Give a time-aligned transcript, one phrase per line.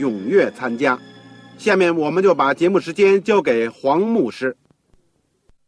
[0.00, 0.98] 踊跃参加。
[1.58, 4.56] 下面我们就把节目时间交给黄牧师。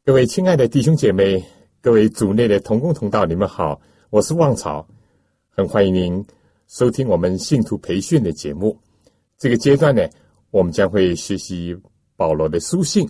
[0.05, 1.45] 各位亲爱的弟兄姐妹，
[1.81, 3.81] 各位组内的同工同道，你们好，
[4.11, 4.89] 我是旺草，
[5.51, 6.25] 很欢迎您
[6.67, 8.77] 收听我们信徒培训的节目。
[9.39, 10.09] 这个阶段呢，
[10.51, 11.77] 我们将会学习
[12.17, 13.09] 保罗的书信。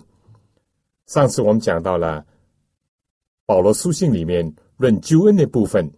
[1.07, 2.25] 上次我们讲到了
[3.45, 4.53] 保罗书信里面。
[4.75, 5.89] 论救恩的部分，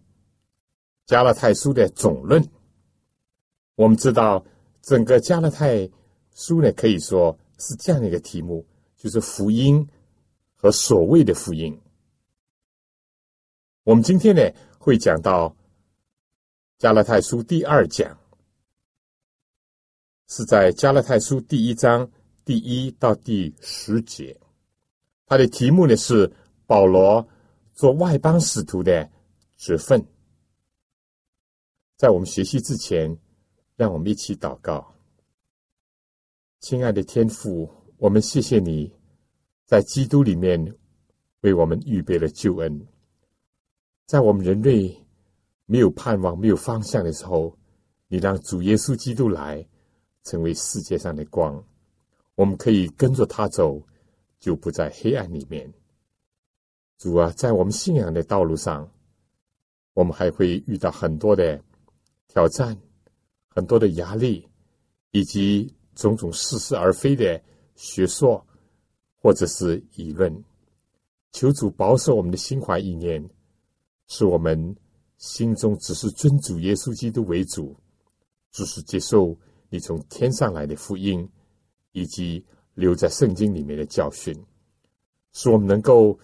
[1.08, 2.46] 加勒泰书的总论，
[3.76, 4.46] 我们知道
[4.86, 5.90] 整个加勒泰
[6.36, 8.64] 书呢，可以说是这样的一个题目，
[8.96, 9.84] 就是福音
[10.54, 11.76] 和所谓的福音。
[13.84, 14.42] 我们今天呢
[14.78, 15.56] 会讲到
[16.78, 18.16] 加勒泰书第二讲，
[20.28, 22.08] 是在加勒泰书第一章
[22.44, 24.40] 第一到第十节，
[25.26, 26.32] 它的题目呢是
[26.68, 27.28] 保罗。
[27.74, 29.12] 做外邦使徒的
[29.58, 30.02] 职分，
[31.98, 33.14] 在我们学习之前，
[33.76, 34.94] 让我们一起祷告。
[36.62, 38.92] 亲爱的天父，我们谢谢你
[39.66, 40.74] 在基督里面
[41.42, 42.88] 为我们预备了救恩，
[44.06, 44.96] 在我们人类
[45.66, 47.58] 没有盼望、没有方向的时候，
[48.08, 49.68] 你让主耶稣基督来
[50.24, 51.62] 成为世界上的光，
[52.36, 53.82] 我们可以跟着他走，
[54.40, 55.72] 就不在黑暗里面。
[56.98, 58.90] 主啊，在我们信仰的道路上，
[59.94, 61.62] 我们还会遇到很多的
[62.28, 62.78] 挑战、
[63.56, 64.48] 很多的压力，
[65.12, 67.42] 以及种种似是而非的
[67.76, 68.46] 学说
[69.18, 70.44] 或者是议论。
[71.32, 73.28] 求主保守我们的心怀意念，
[74.08, 74.76] 使我们
[75.18, 77.76] 心中只是尊主耶稣基督为主，
[78.52, 79.36] 只是接受
[79.70, 81.28] 你从天上来的福音，
[81.94, 84.36] 以及留在圣经里面的教训，
[85.32, 86.20] 使我们能够。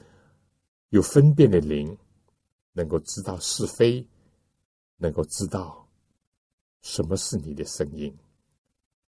[0.93, 1.97] 有分辨的灵，
[2.73, 4.05] 能够知道是非，
[4.97, 5.80] 能够知道
[6.81, 8.15] 什么是你的声音。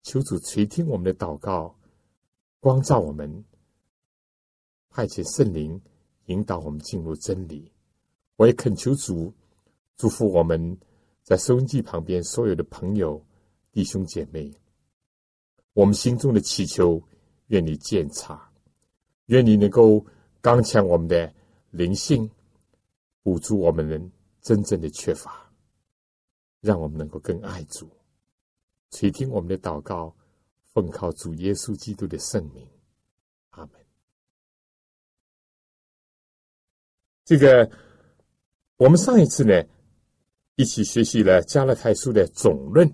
[0.02, 1.74] 求主垂听我们的祷告，
[2.60, 3.44] 光照我们，
[4.88, 5.80] 派遣圣灵
[6.26, 7.70] 引导我们进入真理。
[8.36, 9.32] 我也恳求主
[9.96, 10.78] 祝福我们
[11.22, 13.24] 在收音机旁边所有的朋友、
[13.72, 14.52] 弟兄姐妹。
[15.74, 17.02] 我们心中的祈求，
[17.48, 18.50] 愿你鉴察，
[19.26, 20.04] 愿你能够
[20.40, 21.32] 刚强我们的。
[21.74, 22.30] 灵性
[23.22, 24.12] 补足我们人
[24.42, 25.41] 真正的缺乏，
[26.62, 27.90] 让我们能够更爱主，
[28.92, 30.14] 垂听我们的祷告，
[30.72, 32.64] 奉靠主耶稣基督的圣名，
[33.50, 33.72] 阿门。
[37.24, 37.68] 这个
[38.76, 39.60] 我们上一次呢，
[40.54, 42.88] 一起学习了加勒泰书的总论，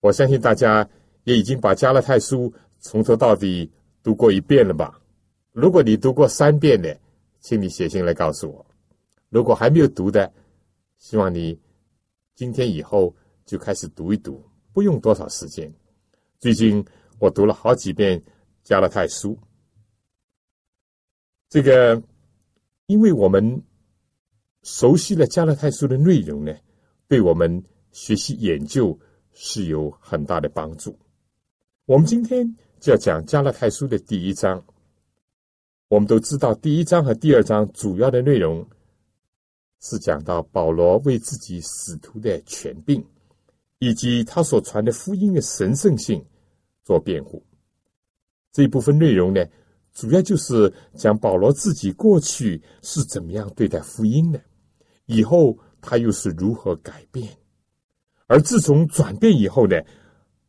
[0.00, 0.88] 我相信大家
[1.24, 3.70] 也已经把加勒泰书从头到底
[4.02, 4.98] 读过一遍了吧？
[5.52, 6.98] 如果你读过三遍的，
[7.40, 8.64] 请你写信来告诉我。
[9.28, 10.32] 如果还没有读的，
[10.96, 11.60] 希望你
[12.34, 13.14] 今天以后
[13.44, 14.42] 就开始读一读，
[14.72, 15.72] 不用多少时间。
[16.38, 16.84] 最近
[17.18, 18.22] 我读了好几遍
[18.62, 19.38] 加勒泰书。
[21.48, 22.02] 这个，
[22.86, 23.62] 因为我们
[24.62, 26.54] 熟悉了加勒泰书的内容呢，
[27.08, 28.98] 对我们学习研究
[29.32, 30.98] 是有很大的帮助。
[31.86, 34.64] 我们今天就要讲加勒泰书的第一章。
[35.88, 38.64] 我们都知道，第一章和第二章主要的内容
[39.80, 43.04] 是讲到保罗为自己使徒的权柄，
[43.78, 46.24] 以及他所传的福音的神圣性
[46.82, 47.42] 做辩护。
[48.52, 49.44] 这一部分内容呢，
[49.92, 54.40] 主要就是讲保罗自己过去是怎么样对待福音的，
[55.06, 57.28] 以后他又是如何改变，
[58.26, 59.76] 而自从转变以后呢，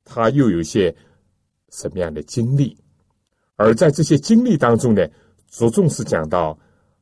[0.04, 0.96] 他又有些
[1.70, 2.78] 什么样的经历，
[3.56, 5.08] 而在这些经历当中呢。
[5.52, 6.58] 着重是讲到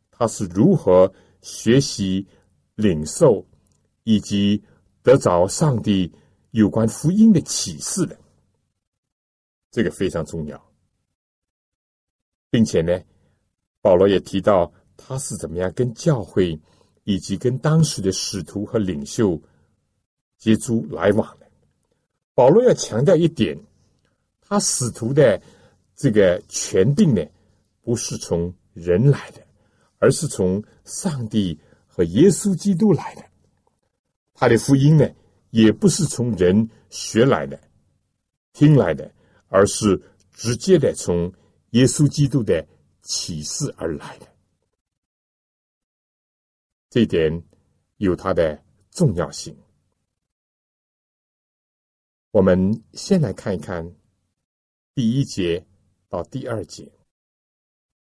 [0.10, 2.28] 他是如何学习、
[2.76, 3.46] 领受
[4.04, 4.64] 以及
[5.02, 6.12] 得着上帝
[6.52, 8.18] 有关福音的启示的。
[9.72, 10.72] 这个非常重要，
[12.50, 13.00] 并且呢，
[13.82, 16.60] 保罗也提到他是怎么样跟教会
[17.04, 19.40] 以及跟当时的使徒和领袖
[20.38, 21.48] 接触来往的。
[22.34, 23.56] 保罗要强调一点，
[24.42, 25.40] 他使徒的
[25.96, 27.24] 这个权定呢，
[27.82, 29.46] 不是从人来的，
[30.00, 31.58] 而是从上帝
[31.88, 33.24] 和耶稣基督来的。
[34.34, 35.08] 他的福音呢，
[35.52, 37.62] 也不是从人学来的、
[38.52, 39.14] 听来的。
[39.52, 40.00] 而是
[40.32, 41.34] 直接的从
[41.72, 42.64] 耶稣基督的
[43.02, 44.28] 启示而来的，
[46.92, 47.44] 这一点
[47.98, 49.58] 有它的重要性。
[52.30, 53.92] 我们先来看一看
[54.94, 55.66] 第一节
[56.10, 56.92] 到第二节，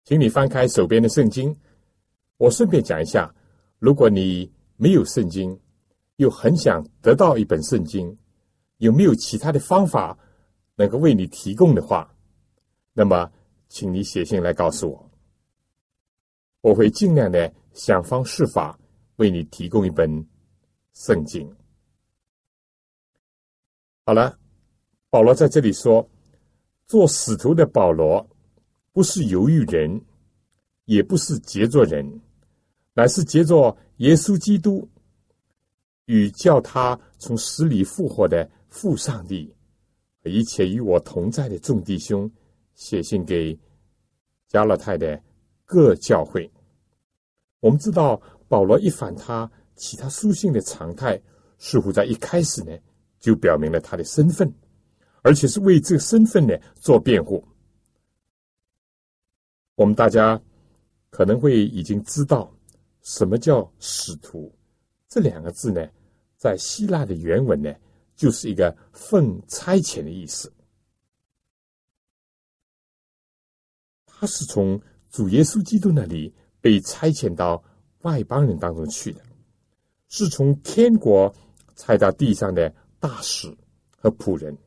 [0.04, 1.56] 请你翻开手边的圣经。
[2.38, 3.32] 我顺便讲一下，
[3.78, 5.60] 如果你没有圣经，
[6.16, 8.16] 又很想得到一本圣经，
[8.78, 10.18] 有没有其他的方法？
[10.76, 12.08] 能够为你提供的话，
[12.92, 13.28] 那么，
[13.68, 15.10] 请你写信来告诉我，
[16.60, 18.78] 我会尽量的想方设法
[19.16, 20.24] 为你提供一本
[20.94, 21.52] 圣经。
[24.04, 24.38] 好了，
[25.10, 26.08] 保罗在这里说，
[26.86, 28.24] 做使徒的保罗
[28.92, 30.00] 不是犹豫人，
[30.84, 32.20] 也不是杰作人，
[32.98, 34.90] 乃是杰作耶稣基督
[36.06, 39.54] 与叫他从死里复活的父上帝。
[40.24, 42.28] 一切与我同在的众弟兄，
[42.74, 43.56] 写信给
[44.48, 45.22] 加勒泰的
[45.64, 46.50] 各教会。
[47.60, 51.22] 我们知道保罗一反他其他书信的常态，
[51.56, 52.76] 似乎在一开始呢
[53.20, 54.52] 就表明了他的身份，
[55.22, 57.46] 而且是为这个身份呢做辩护。
[59.76, 60.42] 我们大家
[61.10, 62.52] 可能会已经知道
[63.08, 64.54] 什么叫使徒
[65.08, 65.88] 这两个字呢，
[66.36, 67.74] 在希腊的原文呢。
[68.14, 70.52] 就是一个奉差遣的意思，
[74.04, 77.62] 他是从主耶稣基督那里被差遣到
[78.00, 79.22] 外邦人当中去的，
[80.08, 81.32] 是从天国
[81.76, 83.56] 差到地上的大使
[83.96, 84.58] 和仆人。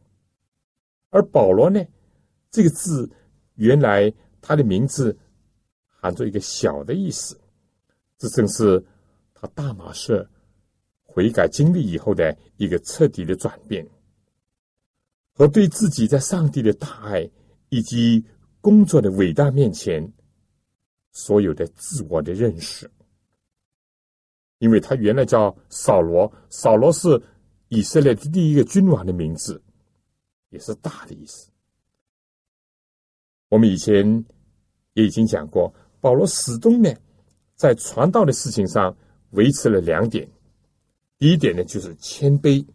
[1.10, 1.86] 而保罗呢，
[2.52, 3.12] 这个字
[3.56, 4.10] 原来
[4.40, 5.18] 他的名字
[5.86, 7.38] 含着一个小的意思，
[8.22, 8.86] 这正是
[9.34, 10.30] 他大马士。
[11.04, 13.86] 悔改经历以后的一个彻底的转变，
[15.34, 17.30] 和对自己在上帝的大爱
[17.68, 18.24] 以及
[18.62, 20.10] 工作的伟大面前
[21.12, 22.90] 所有的自我的认识。
[24.60, 27.22] 因为他原来叫扫罗，扫罗是
[27.68, 29.62] 以色列的第一个君王的名字，
[30.48, 31.50] 也是大的意思。
[33.50, 34.26] 我们以前
[34.94, 36.90] 也已经讲过，保罗始终呢
[37.62, 38.98] 在传道的事情上
[39.34, 40.28] 维持了两点。
[41.20, 42.66] 第一点呢，就是谦卑；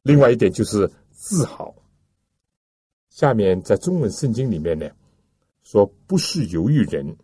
[0.00, 1.74] 另外一点就是自豪。
[3.10, 4.88] 下面在中文圣经里面呢，
[5.62, 7.14] 说不是犹豫人。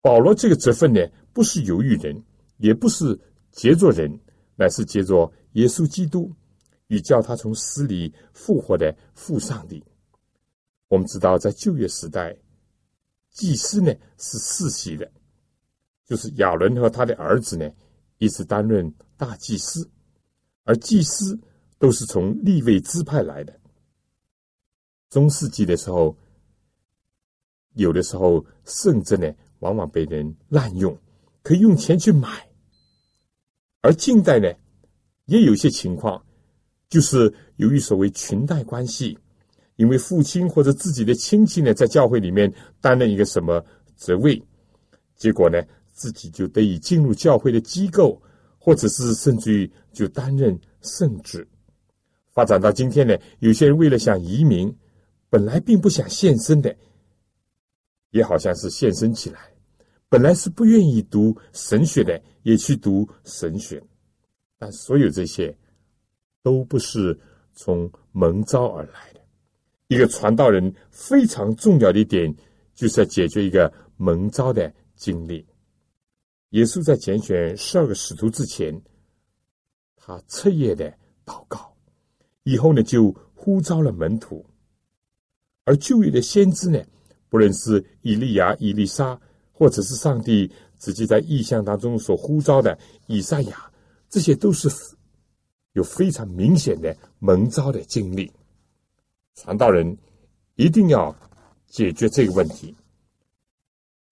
[0.00, 2.18] 保罗这个职分呢，不是犹豫人，
[2.56, 3.20] 也不是
[3.52, 4.18] 杰作人，
[4.54, 6.32] 乃是杰作耶稣基督
[6.86, 9.84] 与叫他从死里复活的父上帝。
[10.88, 12.34] 我们知道，在旧约时代，
[13.32, 15.12] 祭司呢是世袭的，
[16.06, 17.70] 就是亚伦和他的儿子呢。
[18.18, 19.86] 一直担任大祭司，
[20.64, 21.38] 而祭司
[21.78, 23.54] 都是从立位支派来的。
[25.10, 26.16] 中世纪的时候，
[27.74, 30.98] 有的时候甚至呢，往往被人滥用，
[31.42, 32.48] 可以用钱去买。
[33.82, 34.50] 而近代呢，
[35.26, 36.24] 也有一些情况，
[36.88, 39.18] 就是由于所谓裙带关系，
[39.76, 43.62] 因为父亲或者自己的亲戚呢，在教会里面担任一个什么
[43.98, 44.42] 职位，
[45.16, 45.62] 结果呢？
[45.96, 48.20] 自己就得以进入教会的机构，
[48.58, 51.44] 或者是甚至于就担任圣职。
[52.32, 54.72] 发展到今天呢，有些人为了想移民，
[55.30, 56.76] 本来并不想献身的，
[58.10, 59.40] 也好像是献身起来。
[60.10, 63.82] 本来是不愿意读神学的，也去读神学。
[64.58, 65.56] 但所有这些，
[66.42, 67.18] 都不是
[67.54, 69.20] 从蒙召而来的。
[69.88, 72.32] 一个传道人非常重要的一点，
[72.74, 75.44] 就是要解决一个蒙召的经历。
[76.50, 78.80] 耶稣在拣选十二个使徒之前，
[79.96, 80.90] 他彻夜的
[81.24, 81.76] 祷告，
[82.44, 84.46] 以后呢就呼召了门徒。
[85.64, 86.80] 而旧约的先知呢，
[87.28, 89.20] 不论是以利亚、以利沙，
[89.52, 93.70] 或者是上帝直接在意象当中所呼召的以赛亚，
[94.08, 94.68] 这些都是
[95.72, 98.30] 有非常明显的蒙召的经历。
[99.34, 99.98] 传道人
[100.54, 101.14] 一定要
[101.66, 102.72] 解决这个问题，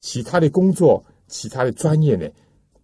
[0.01, 1.03] 其他的工作。
[1.27, 2.29] 其他的专业呢，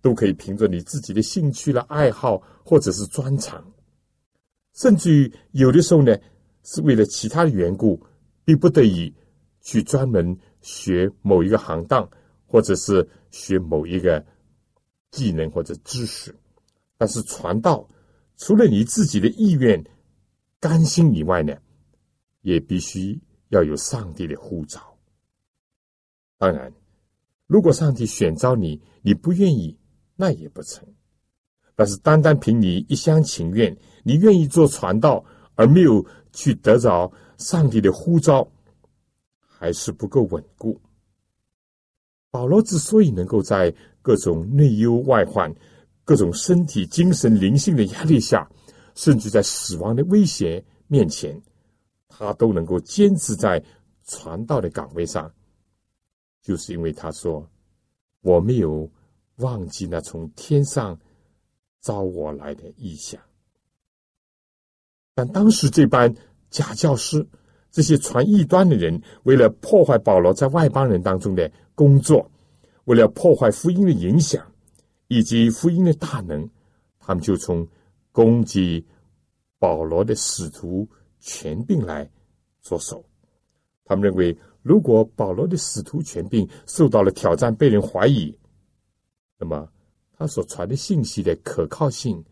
[0.00, 3.64] 都可以凭着你自己的兴趣了、爱好或者是专长，
[4.75, 6.16] 甚至于有的时候呢，
[6.64, 8.00] 是为了其他的缘故，
[8.44, 9.14] 逼不得已
[9.61, 12.09] 去专门学某一个行当，
[12.47, 14.25] 或者是学某一个
[15.11, 16.35] 技能或者知识。
[16.97, 17.88] 但是传道，
[18.37, 19.82] 除了你自己的意愿、
[20.59, 21.56] 甘心以外呢，
[22.42, 23.18] 也必须
[23.49, 24.80] 要有上帝的呼召。
[26.38, 26.73] 当然，
[27.50, 29.76] 如果上帝选召你，你不愿意，
[30.14, 30.87] 那也不成。
[31.75, 35.25] 但是单单凭你一厢情愿，你愿意做传道，
[35.57, 38.49] 而没有去得着上帝的呼召，
[39.40, 40.80] 还是不够稳固。
[42.30, 45.52] 保罗之所以能够在各种内忧外患、
[46.04, 48.49] 各种身体、精神、灵性的压力下，
[48.95, 51.42] 甚至在死亡的威胁面前，
[52.07, 53.61] 他都能够坚持在
[54.04, 55.28] 传道的岗位上。
[56.42, 57.47] 就是因为他说
[58.23, 58.90] ：“我没有
[59.37, 60.99] 忘记那从天上
[61.82, 63.20] 招我来的意象。”
[65.14, 66.14] 但当时这班
[66.49, 67.26] 假教师、
[67.70, 72.30] 这些传异端的人，为了破坏保罗在外邦人当中的工作，
[72.85, 74.50] 为了破坏福音的影响
[75.09, 76.49] 以及福音的大能，
[76.99, 77.68] 他们就从
[78.12, 78.87] 攻击
[79.59, 82.11] 保罗的使徒权柄来
[82.62, 83.04] 着手。
[83.85, 84.35] 他们认为。
[84.62, 88.36] 如果保罗的使徒权柄受到了挑战，被人怀疑，
[89.38, 89.66] 那么
[90.12, 92.22] 他所传的信息的可靠性、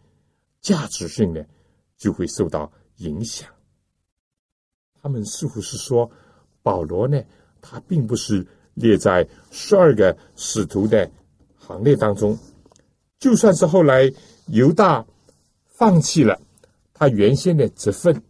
[0.61, 1.43] 价值性呢，
[1.97, 3.49] 就会受到影响。
[5.01, 6.11] 他们似乎是说，
[6.63, 7.19] 保罗呢，
[7.63, 11.11] 他并不是列在十二个使徒的
[11.57, 12.39] 行列当中。
[13.19, 14.13] 就算是后来
[14.49, 15.07] 犹大
[15.65, 16.39] 放弃了
[16.93, 18.23] 他原先的职分，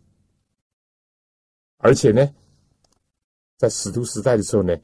[1.79, 2.33] 而且呢。
[3.59, 4.75] 在使徒时代的时候呢，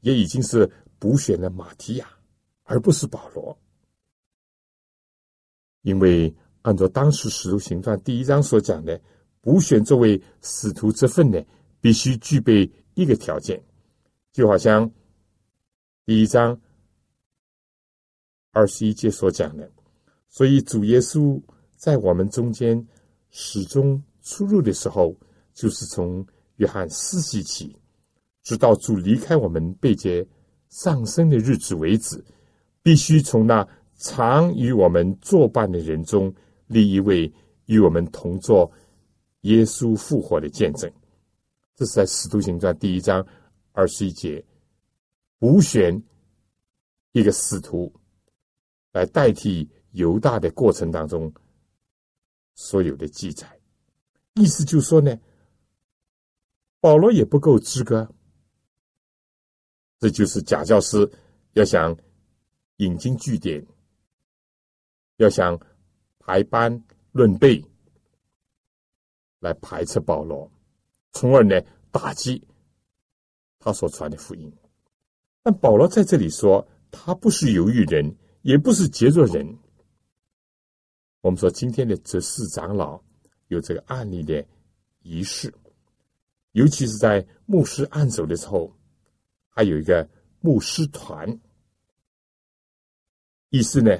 [0.00, 2.08] 也已经是补选了马提亚，
[2.64, 3.56] 而不是保罗。
[5.82, 8.98] 因为按照当时使徒行传第一章所讲的，
[9.42, 11.38] 补选作为使徒之分呢，
[11.80, 13.62] 必须具备一个条件，
[14.32, 14.90] 就好像
[16.06, 16.58] 第一章
[18.52, 19.70] 二十一节所讲的。
[20.28, 21.38] 所以主耶稣
[21.76, 22.82] 在我们中间
[23.28, 25.14] 始终出入的时候，
[25.52, 27.76] 就是从约翰四世起。
[28.42, 30.26] 直到主离开我们被接
[30.68, 32.22] 上升的日子为止，
[32.82, 36.34] 必须从那常与我们作伴的人中
[36.66, 37.32] 立一位
[37.66, 38.70] 与我们同作
[39.42, 40.90] 耶稣复活的见证。
[41.76, 43.24] 这是在《使徒行传》第一章
[43.72, 44.44] 二十一节，
[45.38, 46.02] 无选
[47.12, 47.92] 一个使徒
[48.92, 51.32] 来代替犹大的过程当中
[52.54, 53.46] 所有的记载。
[54.34, 55.16] 意思就是说呢，
[56.80, 58.12] 保罗也不够资格。
[60.02, 61.08] 这就是假教师
[61.52, 61.96] 要想
[62.78, 63.64] 引经据典，
[65.18, 65.56] 要想
[66.18, 66.82] 排班
[67.12, 67.64] 论辈
[69.38, 70.50] 来排斥保罗，
[71.12, 71.54] 从而呢
[71.92, 72.44] 打击
[73.60, 74.52] 他所传的福音。
[75.44, 79.56] 但保罗在这里说，他不是犹豫人，也不是杰作人。
[81.20, 83.00] 我们说今天的执事长老
[83.46, 84.44] 有这个案例的
[85.02, 85.54] 仪式，
[86.50, 88.76] 尤其是在牧师按手的时候。
[89.54, 90.08] 还有一个
[90.40, 91.28] 牧师团，
[93.50, 93.94] 意思呢，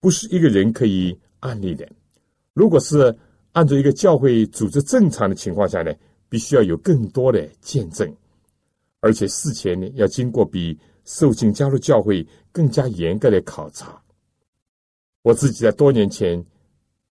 [0.00, 1.86] 不是一个人可以案例的。
[2.54, 3.14] 如果是
[3.52, 5.94] 按照一个教会组织正常的情况下呢，
[6.30, 8.10] 必须要有更多的见证，
[9.00, 14.02] 而且事前呢要经过比受浸加入教会更加严格的考察。
[15.20, 16.42] 我自己在多年前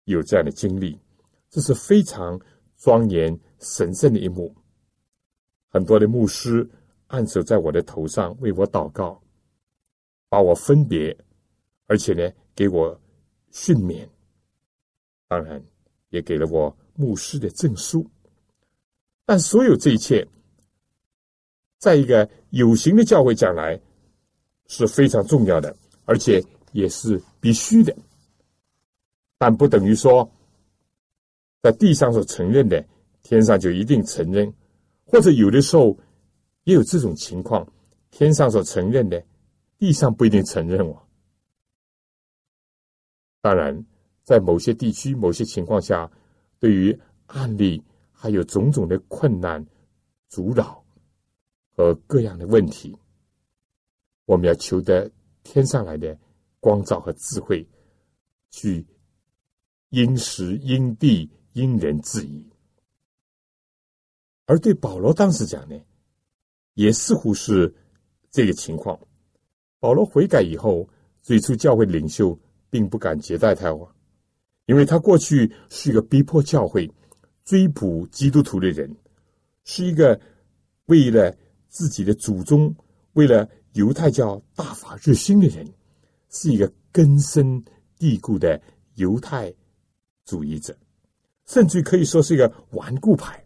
[0.06, 1.00] 有这样的经历，
[1.52, 2.40] 这是非常
[2.78, 4.56] 庄严神圣的一幕，
[5.70, 6.68] 很多的牧师。
[7.10, 9.20] 按手在我的头上，为我祷告，
[10.30, 11.18] 把我分别，
[11.88, 13.00] 而且呢，给我
[13.50, 14.08] 训勉，
[15.28, 15.60] 当然
[16.10, 18.08] 也给了我牧师的证书。
[19.26, 20.28] 但所有这一切，
[21.80, 23.80] 在一个有形的教会讲来
[24.68, 25.76] 是非常重要的，
[26.06, 26.40] 而且
[26.74, 27.96] 也是必须的。
[29.40, 30.32] 但不等于说，
[31.64, 32.86] 在地上所承认的，
[33.24, 34.54] 天上就一定承认，
[35.06, 35.98] 或者有的时候。
[36.64, 37.68] 也有这种情况，
[38.12, 39.24] 天上所承认的，
[39.78, 41.08] 地上不一定承认我。
[43.42, 43.86] 当然，
[44.24, 46.12] 在某些地区、某些情况下，
[46.60, 49.66] 对于案例还有种种的困难、
[50.28, 50.84] 阻扰
[51.76, 52.96] 和各样的问题，
[54.26, 55.10] 我们要求得
[55.44, 56.20] 天上来的
[56.60, 57.66] 光照和智慧，
[58.52, 58.86] 去
[59.90, 62.46] 因时因地因人制宜。
[64.46, 65.80] 而对保罗当时讲呢？
[66.80, 67.76] 也似乎是
[68.32, 68.98] 这个情况。
[69.82, 70.88] 保罗悔改以后，
[71.22, 73.70] 最初教会领袖并不敢接待他，
[74.66, 76.90] 因为他过去是一个逼迫教会、
[77.44, 78.90] 追捕基督徒的人，
[79.66, 80.18] 是一个
[80.86, 81.36] 为了
[81.68, 82.74] 自己的祖宗，
[83.12, 85.68] 为了犹太教大法热心的人，
[86.30, 87.62] 是一个根深
[87.98, 88.62] 蒂固的
[88.96, 89.54] 犹太
[90.24, 90.74] 主义者，
[91.46, 93.46] 甚至可以说是一个顽固派。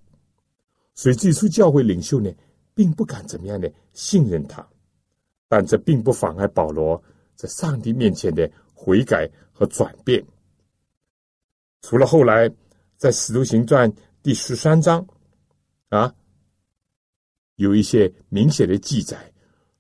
[0.93, 2.31] 所以，最初教会领袖呢，
[2.75, 4.67] 并不敢怎么样的信任他，
[5.47, 7.01] 但这并不妨碍保罗
[7.35, 10.23] 在上帝面前的悔改和转变。
[11.81, 12.49] 除了后来
[12.97, 15.05] 在《使徒行传》第十三章
[15.89, 16.13] 啊，
[17.55, 19.31] 有一些明显的记载，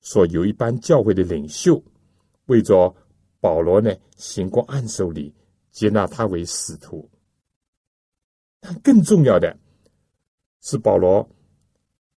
[0.01, 1.81] 说有一班教会的领袖
[2.45, 2.93] 为着
[3.39, 5.33] 保罗呢行过暗手礼，
[5.71, 7.09] 接纳他为使徒。
[8.59, 9.57] 但更重要的。
[10.65, 11.29] 是保罗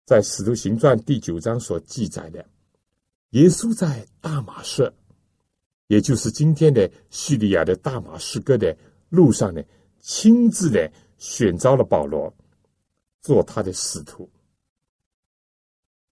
[0.06, 2.48] 在《使徒行传》第九章所记载的，
[3.30, 4.90] 耶稣在大马士，
[5.88, 8.74] 也就是今天的叙利亚的大马士革的
[9.08, 9.60] 路上呢，
[9.98, 12.32] 亲自的选召了保罗
[13.20, 14.30] 做他的使徒。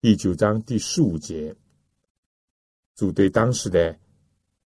[0.00, 1.54] 第九章第十五节，
[2.96, 3.96] 主对当时的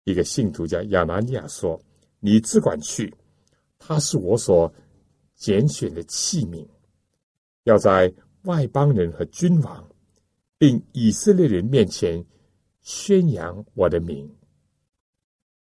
[0.03, 1.79] 一个信徒叫亚拿尼亚说
[2.19, 3.13] ：“你只管去，
[3.77, 4.73] 他是我所
[5.35, 6.67] 拣选的器皿。”
[7.65, 8.11] 要在
[8.43, 9.88] 外邦人和君王，
[10.57, 12.24] 并以色列人面前
[12.81, 14.29] 宣扬我的名。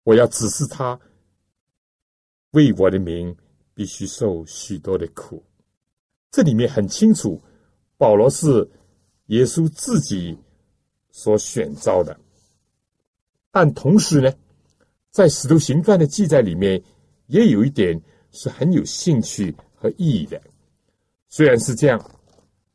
[0.03, 0.99] 我要指示他，
[2.51, 3.35] 为我的名
[3.73, 5.43] 必须受许多的苦。
[6.31, 7.41] 这里面很清楚，
[7.97, 8.69] 保罗是
[9.27, 10.37] 耶稣自己
[11.11, 12.17] 所选召的。
[13.51, 14.31] 但同时呢，
[15.11, 16.81] 在使徒行传的记载里面，
[17.27, 17.99] 也有一点
[18.31, 20.41] 是很有兴趣和意义的。
[21.27, 21.99] 虽然是这样，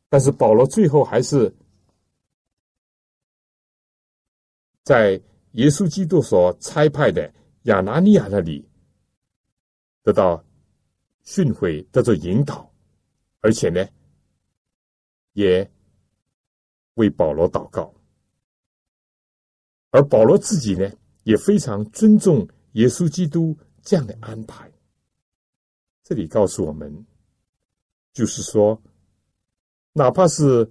[0.09, 1.53] 但是保罗最后还是
[4.83, 5.21] 在
[5.53, 7.33] 耶稣基督所差派的
[7.63, 8.67] 亚拿尼亚那里
[10.03, 10.43] 得到
[11.23, 12.71] 训诲，得到引导，
[13.41, 13.87] 而且呢，
[15.33, 15.69] 也
[16.93, 17.93] 为保罗祷告。
[19.91, 20.91] 而保罗自己呢，
[21.23, 24.71] 也非常尊重耶稣基督这样的安排。
[26.03, 27.05] 这里告诉我们。
[28.13, 28.81] 就是说，
[29.97, 30.69] 哪怕是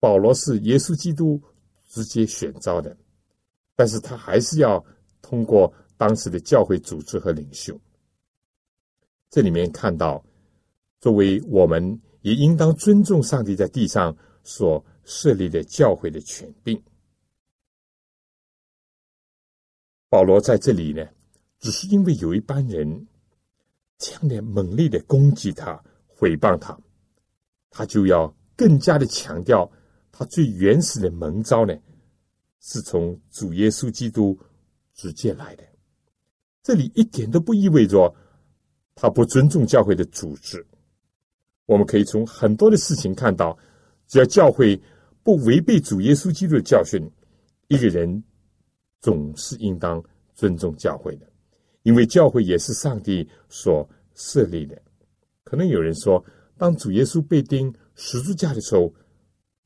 [0.00, 1.40] 保罗是耶稣基督
[1.86, 2.96] 直接选召的，
[3.76, 4.84] 但是他还是要
[5.22, 7.80] 通过当时的教会组织和领袖。
[9.30, 10.20] 这里面看到，
[10.98, 16.82] 作为我们也应当尊重上帝在地上所设立的教会的权柄。
[20.08, 21.06] 保罗在这里呢，
[21.60, 23.06] 只是因为有一班人。
[24.00, 25.72] 这样的猛烈的攻击他、
[26.20, 26.78] 诽谤他，
[27.70, 29.70] 他就要更加的强调
[30.10, 31.74] 他最原始的蒙召呢，
[32.60, 34.38] 是从主耶稣基督
[34.94, 35.64] 直接来的。
[36.62, 38.14] 这里一点都不意味着
[38.94, 40.64] 他不尊重教会的组织。
[41.66, 43.56] 我们可以从很多的事情看到，
[44.06, 44.80] 只要教会
[45.22, 47.00] 不违背主耶稣基督的教训，
[47.68, 48.22] 一个人
[49.00, 50.02] 总是应当
[50.34, 51.26] 尊重教会的。
[51.84, 54.76] 因为教会也是上帝所设立的。
[55.44, 56.22] 可能有人说，
[56.58, 58.92] 当主耶稣被钉十字架的时候，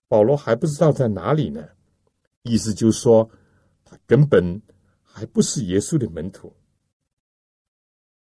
[0.06, 1.66] 保罗还不知道在哪里呢。
[2.42, 3.28] 意思就是说，
[3.84, 4.60] 他根本
[5.02, 6.54] 还不是耶稣的门徒。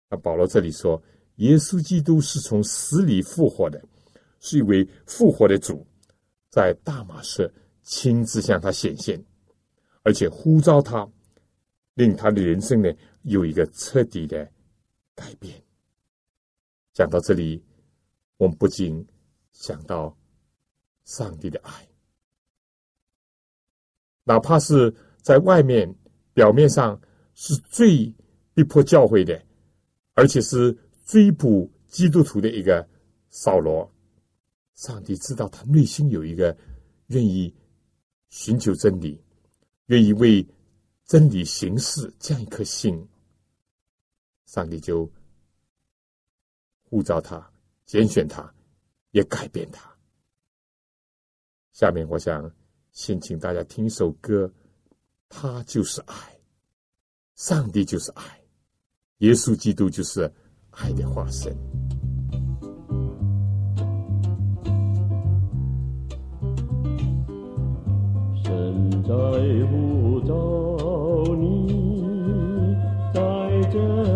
[0.09, 1.01] 那保罗这里说，
[1.35, 3.83] 耶稣基督是从死里复活的，
[4.39, 5.85] 是一位复活的主，
[6.49, 7.53] 在大马士
[7.83, 9.23] 亲自向他显现，
[10.03, 11.07] 而且呼召他，
[11.95, 12.91] 令他的人生呢。
[13.23, 14.49] 有一个彻底的
[15.13, 15.53] 改变。
[16.91, 17.63] 讲到这里，
[18.41, 19.07] 我们不禁
[19.51, 20.17] 想到
[21.03, 21.87] 上帝的爱，
[24.23, 25.87] 哪怕是在外面
[26.33, 26.99] 表面上
[27.35, 28.11] 是最
[28.55, 29.39] 逼迫教会的，
[30.15, 30.75] 而且是
[31.05, 32.89] 追捕基督徒的一个
[33.29, 33.87] 扫罗，
[34.73, 36.57] 上帝知道他内心有一个
[37.09, 37.55] 愿意
[38.29, 39.23] 寻求真理、
[39.85, 40.43] 愿意为
[41.05, 43.07] 真理行事这样一颗心。
[44.47, 45.07] 上帝就
[46.81, 47.50] 护召他，
[47.91, 48.49] 拣选他，
[49.11, 49.91] 也改变他。
[51.73, 52.49] 下面我想
[52.93, 54.49] 先请大家听一首歌，
[55.27, 56.15] 他就是爱，
[57.35, 58.23] 上帝就是爱，
[59.17, 60.21] 耶稣基督就是
[60.69, 61.53] 爱的化身。
[68.41, 69.11] 神在
[69.67, 72.73] 呼召你，
[73.13, 74.10] 在这。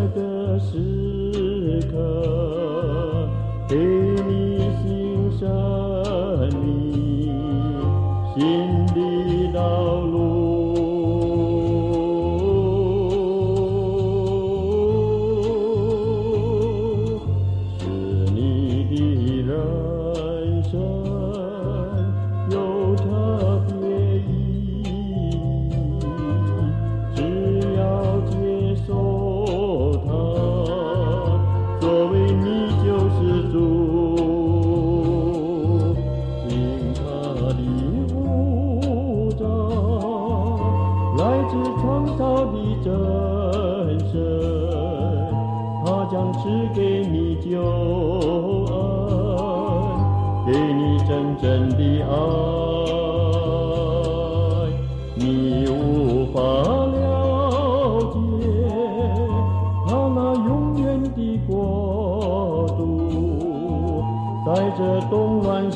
[20.75, 21.14] show.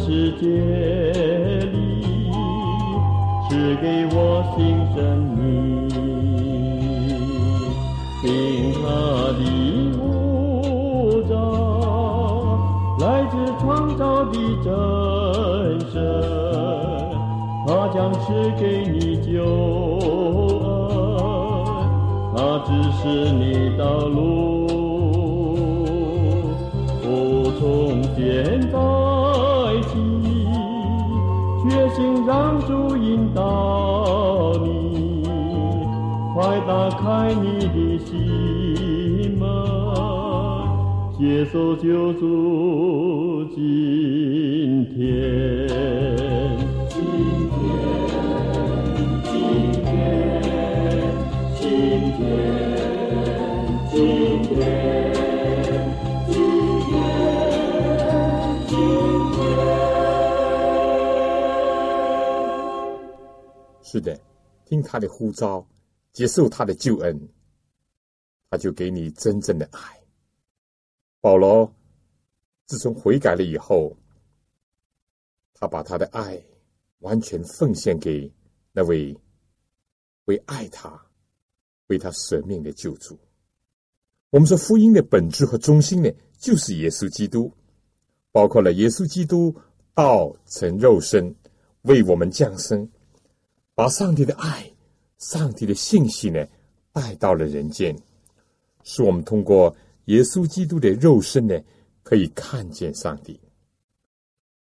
[0.09, 0.47] 世界
[1.71, 1.77] 里，
[3.47, 4.17] 赐给我
[4.55, 4.57] 新
[4.95, 4.97] 生
[5.37, 5.87] 命，
[8.19, 8.27] 并
[8.73, 8.83] 他
[9.37, 9.39] 的
[9.99, 11.31] 护照
[12.99, 14.67] 来自创造的真
[15.91, 15.95] 神，
[17.67, 19.45] 他将赐给你救
[20.65, 20.67] 恩，
[22.35, 24.48] 他指示你道路。
[36.79, 38.15] 打开你的心
[39.37, 39.45] 门，
[41.17, 44.97] 接受救主今天。
[46.87, 46.95] 今
[47.51, 47.59] 天，
[51.59, 51.59] 今
[52.15, 52.23] 天，
[53.91, 53.99] 今
[54.41, 54.63] 天，
[56.29, 56.31] 今
[59.33, 59.35] 天。
[63.83, 64.17] 是的，
[64.65, 65.65] 听他的呼召，
[66.11, 67.29] 接受他的救恩，
[68.49, 69.79] 他就给你真正的爱。
[71.21, 71.73] 保罗
[72.65, 73.95] 自从悔改了以后，
[75.53, 76.41] 他把他的爱
[76.99, 78.31] 完全奉献给
[78.71, 79.17] 那位
[80.25, 81.05] 为爱他、
[81.87, 83.17] 为他舍命的救主。
[84.29, 87.51] 我们说福音的本质和中心呢，就是耶稣基督，
[88.31, 89.55] 包括了耶稣基督
[89.93, 91.35] 道成肉身，
[91.81, 92.89] 为我们降生。
[93.73, 94.71] 把上帝的爱、
[95.19, 96.45] 上帝的信息呢
[96.91, 97.95] 带到了人间，
[98.83, 101.61] 使我们通过耶稣基督的肉身呢，
[102.03, 103.39] 可以看见上帝。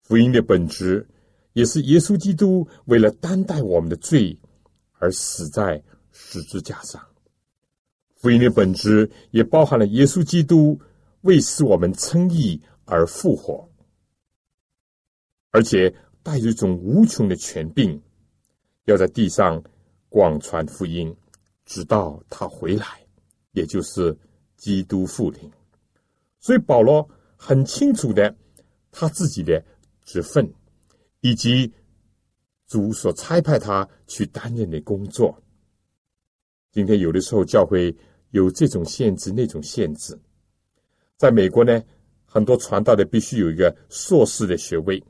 [0.02, 1.06] 福音的本质
[1.54, 4.38] 也是耶稣基督为了担待我们的罪
[5.00, 7.06] 而死在十字架上。
[8.16, 10.80] 福音的本质也包含了耶稣基督
[11.22, 13.70] 为使我们称义而复活，
[15.52, 18.02] 而且带着一种无穷的权柄。
[18.86, 19.62] 要在地上
[20.10, 21.16] 广传福音，
[21.66, 22.86] 直到他回来，
[23.52, 24.18] 也就是
[24.56, 25.52] 基督复临。
[26.40, 28.34] 所以保罗很清楚的
[28.92, 29.64] 他自己的
[30.06, 30.50] 职分，
[31.20, 31.72] 以及
[32.68, 35.38] 主所差派他去担任的工作。
[36.72, 37.96] 今天有的时候教会
[38.32, 40.18] 有这种限制，那种限制。
[41.18, 41.84] 在美国呢，
[42.26, 45.04] 很多传道的必须有一个硕士的学位，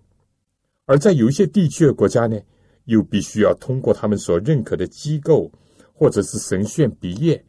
[0.86, 2.40] 而在有一些地区的国家呢。
[2.88, 5.52] 又必须要通过他们所认可的机构
[5.94, 7.44] 或者是神学院毕业，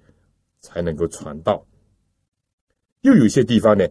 [0.61, 1.64] 才能够传道。
[3.03, 3.87] 又有些地方呢，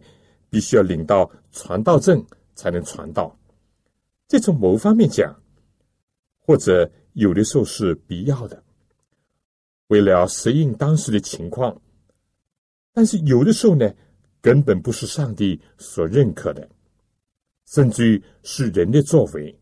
[0.50, 3.34] 必须要领到传道证才能传道。
[4.26, 5.34] 这从某方面讲，
[6.38, 8.62] 或者有的时候是必要的，
[9.86, 11.80] 为了适应当时的情况。
[12.92, 13.90] 但是有的时候呢，
[14.42, 16.68] 根本不是上帝所认可的，
[17.64, 19.57] 甚至于是人的作为。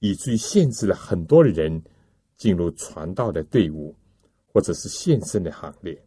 [0.00, 1.82] 以至于限制了很多的人
[2.36, 3.94] 进入传道的队伍，
[4.46, 6.00] 或者是献身的行列。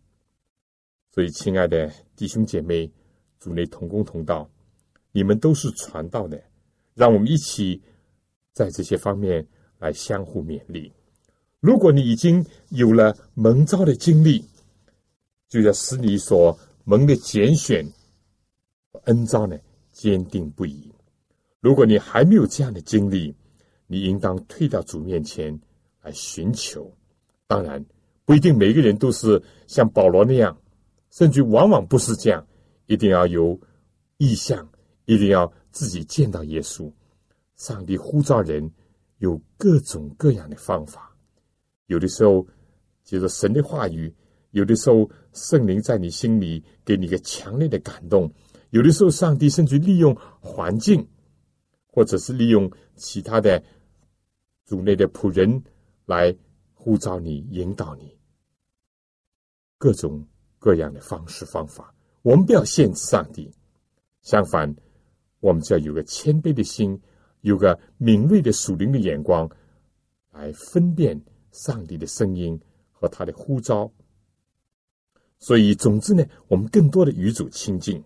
[1.13, 2.89] 所以，亲爱的弟兄姐妹、
[3.39, 4.49] 主内同工同道，
[5.11, 6.41] 你们都是传道的，
[6.93, 7.81] 让我们一起
[8.53, 9.45] 在这些方面
[9.77, 10.93] 来相互勉励。
[11.59, 14.45] 如果你已经有了蒙召的经历，
[15.49, 17.85] 就要使你所蒙的拣选
[19.03, 19.59] 恩召呢
[19.91, 20.89] 坚定不移。
[21.59, 23.35] 如果你还没有这样的经历，
[23.91, 25.59] 你应当退到主面前
[26.01, 26.89] 来寻求，
[27.45, 27.85] 当然
[28.23, 30.57] 不一定每个人都是像保罗那样，
[31.09, 32.47] 甚至往往不是这样。
[32.85, 33.59] 一定要有
[34.15, 34.65] 意向，
[35.03, 36.89] 一定要自己见到耶稣。
[37.57, 38.71] 上帝呼召人
[39.17, 41.13] 有各种各样的方法，
[41.87, 42.47] 有的时候
[43.03, 44.15] 接着神的话语，
[44.51, 48.31] 有的时候圣灵在你心里给你一个强烈的感动，
[48.69, 51.05] 有的时候上帝甚至利用环境，
[51.87, 53.61] 或者是利用其他的。
[54.71, 55.61] 主内的仆人
[56.05, 56.33] 来
[56.73, 58.17] 呼召你、引导你，
[59.77, 60.25] 各种
[60.59, 63.53] 各样的方式方法，我们不要限制上帝。
[64.21, 64.73] 相反，
[65.41, 66.97] 我们只要有个谦卑的心，
[67.41, 69.45] 有个敏锐的属灵的眼光，
[70.29, 72.57] 来分辨上帝的声音
[72.93, 73.91] 和他的呼召。
[75.39, 78.01] 所以，总之呢，我们更多的与主亲近。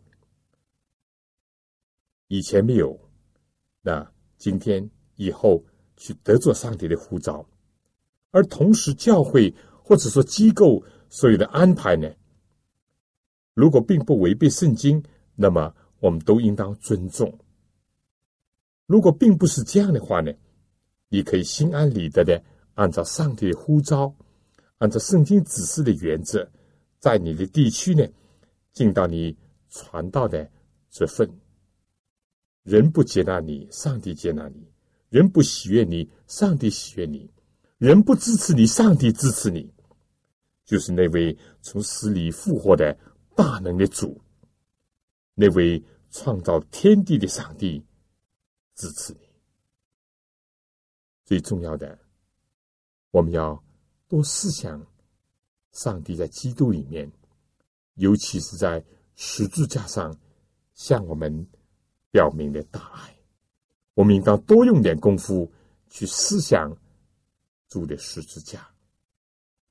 [2.27, 2.99] 以前没有，
[3.83, 5.63] 那今天以后。
[5.97, 7.47] 去得着上帝的呼召，
[8.31, 9.53] 而同时教会
[9.83, 12.09] 或者说机构所有的安排呢？
[13.53, 15.01] 如果并不违背圣经，
[15.35, 17.39] 那么我们都应当尊重。
[18.85, 20.31] 如果并不是这样的话呢，
[21.09, 24.13] 你可以心安理得的按照上帝的呼召，
[24.77, 26.47] 按照圣经指示的原则，
[26.99, 28.05] 在你的地区呢，
[28.73, 29.35] 尽到你
[29.69, 30.49] 传道的
[30.91, 31.29] 这份。
[32.63, 34.59] 人不接纳你，上帝接纳你；
[35.15, 37.25] 人不喜悦你，上帝喜悦你；
[37.77, 39.73] 人不支持你，上帝支持你。
[40.65, 42.93] 就是那位从死里复活的
[43.33, 44.19] 大能的主，
[45.33, 47.81] 那位创造天地的上帝。
[48.75, 49.19] 支持你。
[51.23, 51.97] 最重要的，
[53.11, 53.63] 我们要
[54.09, 54.85] 多思想
[55.71, 57.09] 上帝在基督里面，
[57.93, 58.83] 尤其是在
[59.15, 60.13] 十字架上
[60.73, 61.47] 向我们
[62.11, 63.14] 表明的大爱。
[63.95, 65.51] 我们应当多用点功夫
[65.89, 66.71] 去思想
[67.67, 68.67] 主的十字架。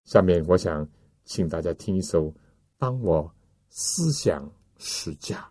[0.05, 0.87] 下面，我想
[1.25, 2.25] 请大家听一首
[2.77, 3.33] 《当我
[3.69, 5.49] 思想十字架》。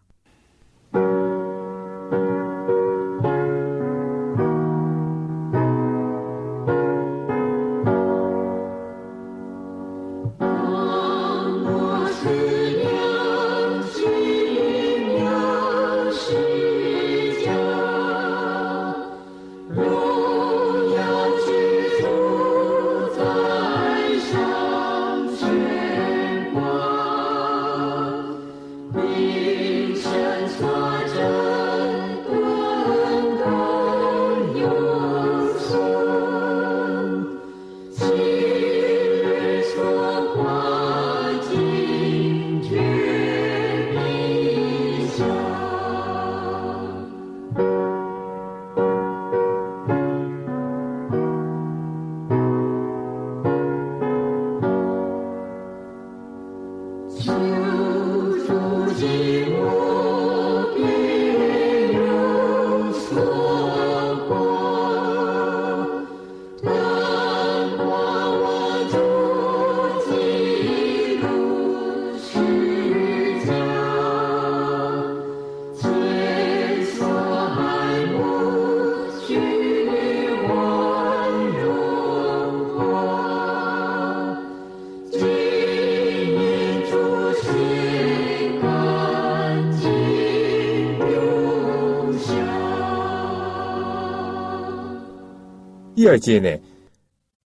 [96.03, 96.61] 第二节呢，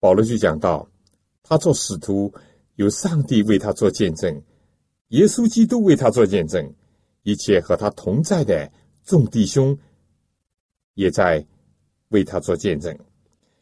[0.01, 0.87] 保罗就讲到，
[1.43, 2.31] 他做使徒
[2.75, 4.43] 有上帝为他做见证，
[5.09, 6.75] 耶稣基督为他做见证，
[7.23, 8.71] 一切和他同在的
[9.03, 9.75] 众弟兄
[10.93, 11.43] 也在
[12.09, 12.95] 为他做见证，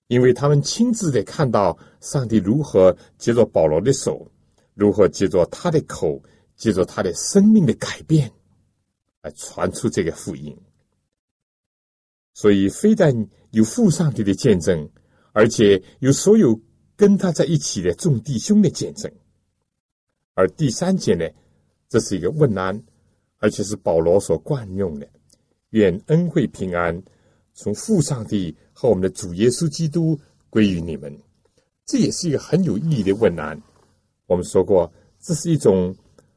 [0.09, 4.29] 因为他们亲自的看到上帝如何借着保罗的手，
[4.75, 6.21] 如何借着他的口，
[6.57, 8.29] 借着他的生命的改变，
[9.21, 10.61] 来传出这个福音。
[12.35, 13.15] 所以，非但
[13.53, 14.87] 有父上帝的见证，
[15.33, 16.61] 而且有所有
[16.97, 19.11] 跟他在一起的众弟兄的见证。
[20.35, 21.27] 而第三节呢，
[21.89, 22.83] 这是一个问安，
[23.39, 25.09] 而且是保罗所惯用的。
[25.71, 27.03] 愿恩惠平安
[27.55, 30.19] 从父上帝和我们的主耶稣基督
[30.51, 31.17] 归于你们。
[31.85, 33.61] 这也是一个很有意义的问安。
[34.27, 35.95] 我们说过，这是一种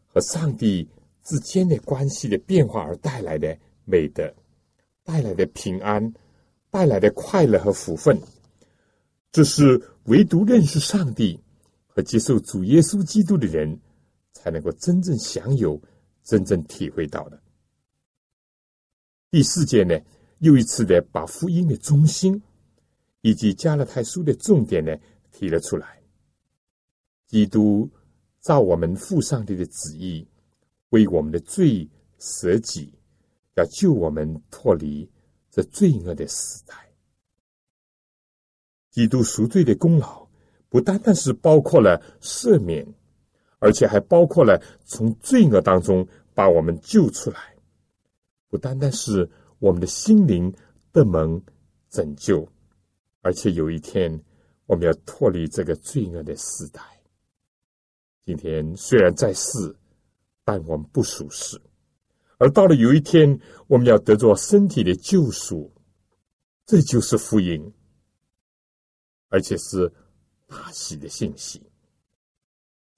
[0.08, 0.88] 和上帝
[1.23, 4.34] 之间的关系的变化而带来的美德。
[5.04, 6.13] 带来的平安，
[6.75, 8.21] 带来的快乐和福分，
[9.31, 11.39] 这是唯独认识上帝
[11.88, 13.79] 和接受主耶稣基督的人
[14.33, 15.81] 才能够真正享有、
[16.25, 17.41] 真正体会到的。
[19.31, 19.97] 第四节呢，
[20.39, 22.43] 又一次的把福音的中心
[23.21, 24.93] 以及加勒泰书的重点呢
[25.31, 26.01] 提了出来。
[27.25, 27.89] 基督
[28.41, 30.27] 照我们父上帝的旨意，
[30.89, 32.91] 为我们的罪舍己。
[33.53, 35.09] 要救我们脱离
[35.56, 36.76] 这罪恶的时代。
[38.91, 40.28] 基督赎罪的功劳，
[40.68, 42.86] 不单单是包括了赦免，
[43.60, 47.56] 而且还包括了从罪恶当中把我们救出来。
[48.50, 50.54] 不单单是我们的心灵
[50.91, 51.41] 的蒙
[51.89, 52.46] 拯救，
[53.22, 54.22] 而且有一天
[54.65, 56.82] 我们要脱离这个罪恶的时代。
[58.26, 59.74] 今天虽然在世，
[60.44, 61.58] 但我们不属世。
[62.38, 65.74] 而到了有一天，我们要得着身体的救赎，
[66.65, 67.74] 这就是福音，
[69.30, 69.89] 而且是
[70.45, 71.62] 大喜的信息。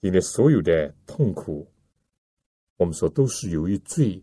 [0.00, 1.70] 因为所有的痛苦，
[2.76, 4.20] 我们说都是由于罪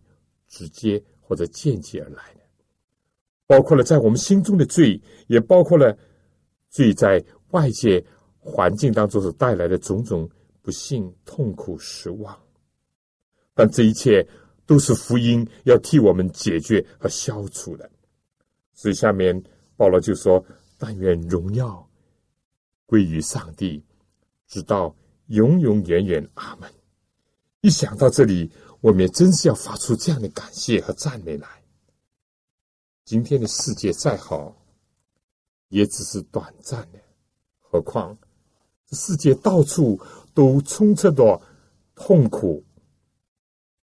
[0.47, 2.41] 直接或者间接而来的，
[3.47, 5.97] 包括了在我们心中的罪，也包括了
[6.69, 8.06] 罪在外界
[8.38, 10.30] 环境当中所带来的种种
[10.62, 12.38] 不幸、痛苦、失望。
[13.54, 14.28] 但这一切。
[14.65, 17.89] 都是福音要替我们解决和消除的，
[18.73, 19.43] 所以下面
[19.78, 20.43] 保罗就说
[20.78, 21.88] ：“但愿荣耀
[22.86, 23.84] 归于上帝，
[24.47, 24.95] 直到
[25.28, 26.69] 永永远远。”阿门。
[27.62, 28.51] 一想到这里，
[28.82, 31.47] 我们也真是要发出这样的感谢和赞美来。
[33.06, 34.56] 今天的世界再好，
[35.69, 36.99] 也只是短暂的。
[37.60, 38.17] 何况
[38.88, 39.99] 这世界到处
[40.34, 41.41] 都充斥着
[41.95, 42.63] 痛苦，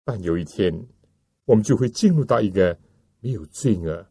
[0.06, 0.72] 但有一天，
[1.44, 2.78] 我们就会进入到一个
[3.20, 4.08] 没有罪恶、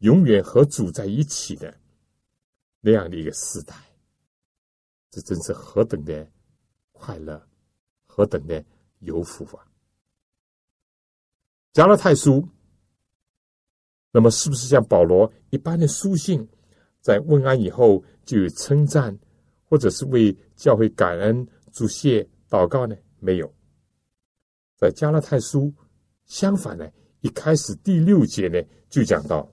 [0.00, 1.74] 永远和主在一起的
[2.80, 3.74] 那样的一个时代。
[5.10, 6.30] 这真是何等的
[6.92, 7.42] 快乐，
[8.06, 8.62] 何等的
[8.98, 9.66] 有福啊！
[11.72, 12.46] 加拉太书，
[14.12, 16.46] 那么是不是像保罗一般的书信，
[17.00, 19.18] 在问安以后就有称赞，
[19.64, 22.94] 或者是为教会感恩、祝谢、祷告呢？
[23.18, 23.57] 没有。
[24.78, 25.74] 在加拉太书，
[26.24, 26.88] 相反呢，
[27.20, 29.52] 一开始第六节呢就讲到：“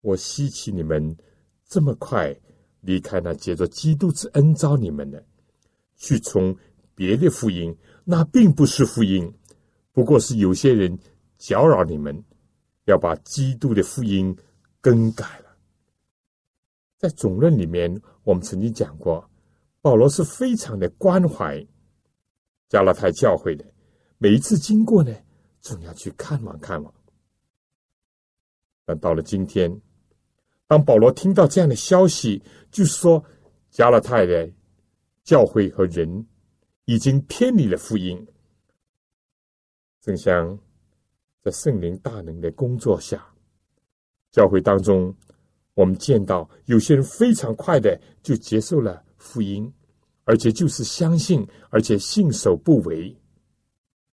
[0.00, 1.16] 我希奇你们
[1.66, 2.34] 这么快
[2.80, 5.24] 离开那借着基督之恩招你们的，
[5.96, 6.56] 去从
[6.94, 9.30] 别的福音，那并不是福音。”
[9.94, 10.98] 不过是有些人
[11.36, 12.24] 搅扰你们，
[12.84, 14.34] 要把基督的福音
[14.80, 15.54] 更改了。
[16.96, 19.28] 在总论里面，我们曾经讲过，
[19.82, 21.62] 保罗是非常的关怀
[22.72, 23.62] 加拉太教会的，
[24.16, 25.14] 每一次经过呢，
[25.60, 26.94] 总要去看望看望。
[28.86, 29.70] 但到了今天，
[30.66, 33.22] 当保罗听到这样的消息，就是说
[33.68, 34.50] 加拉太的
[35.22, 36.26] 教会和人
[36.86, 38.26] 已经偏离了福音。
[40.00, 40.58] 正像
[41.42, 43.22] 在圣灵大能的工作下，
[44.30, 45.14] 教会当中，
[45.74, 49.70] 我们见到有些人非常快的就接受了福音，
[50.24, 53.14] 而且就是相信，而且信守不为。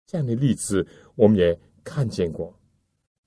[0.06, 2.56] 这样的例子我们也看见过。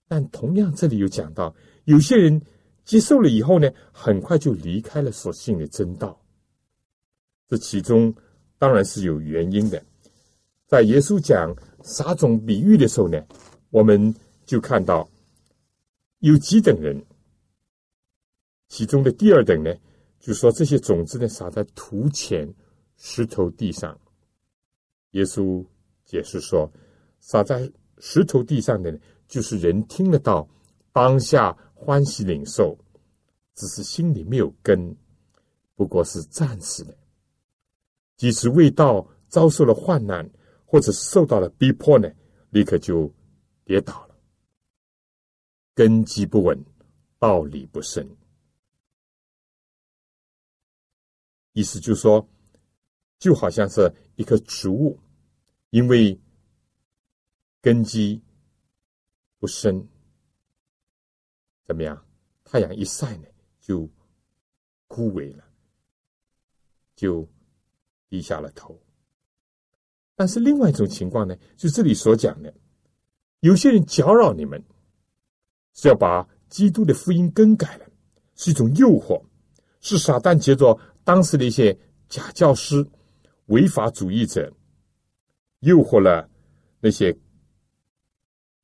[0.08, 1.54] 但同样，这里有讲到，
[1.86, 2.42] 有些人
[2.84, 6.20] 接受了以后呢，很快就离开了所信的真道。
[7.48, 8.13] 这其中
[8.58, 9.84] 当然是有原因的。
[10.65, 13.24] 在耶稣讲撒种比喻的时候呢，
[13.72, 14.13] 我们
[14.46, 15.08] 就看到
[16.20, 17.04] 有几等人，
[18.68, 19.74] 其中的第二等呢，
[20.20, 22.48] 就说这些种子呢撒在土前
[23.00, 24.00] 石头地上。
[25.14, 25.66] 耶稣
[26.06, 26.72] 解释说，
[27.20, 28.96] 撒在石头地上的，
[29.28, 30.48] 就是人听得到，
[30.92, 32.78] 当下欢喜领受，
[33.56, 34.96] 只是心里没有根，
[35.74, 36.96] 不过是暂时的，
[38.16, 40.30] 即使未到遭受了患难。
[40.72, 42.08] 或者受到了逼迫呢，
[42.52, 43.12] 立刻就
[43.66, 44.16] 跌倒了，
[45.74, 46.64] 根基不稳，
[47.18, 48.08] 道理不深。
[51.54, 52.30] 意思就是说，
[53.19, 54.97] 就好像是一棵植物，
[55.69, 56.19] 因为
[57.62, 58.21] 根基
[59.38, 59.86] 不深，
[61.65, 62.05] 怎么样？
[62.45, 63.27] 太阳一晒呢，
[63.60, 63.88] 就
[64.88, 65.43] 枯萎了，
[66.95, 67.27] 就
[68.10, 68.82] 低下了头。
[70.15, 72.53] 但是另外一种情况呢，就这里所讲的，
[73.41, 74.63] 有些人搅扰你们，
[75.73, 77.86] 是要把基督的福音更改了，
[78.36, 79.23] 是一种诱惑，
[79.79, 81.77] 是撒旦借着当时的一些
[82.08, 82.86] 假教师、
[83.50, 84.52] 违法主义者，
[85.60, 86.30] 诱惑了
[86.80, 87.16] 那些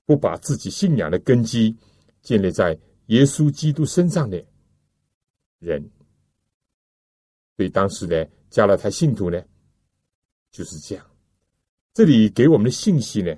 [0.05, 1.75] 不把自己信仰的根基
[2.21, 4.43] 建立在耶稣基督身上的
[5.59, 5.91] 人。
[7.55, 9.41] 对当时的加勒泰信徒呢，
[10.51, 11.05] 就是这样。
[11.93, 13.35] 这里给我们的信息呢，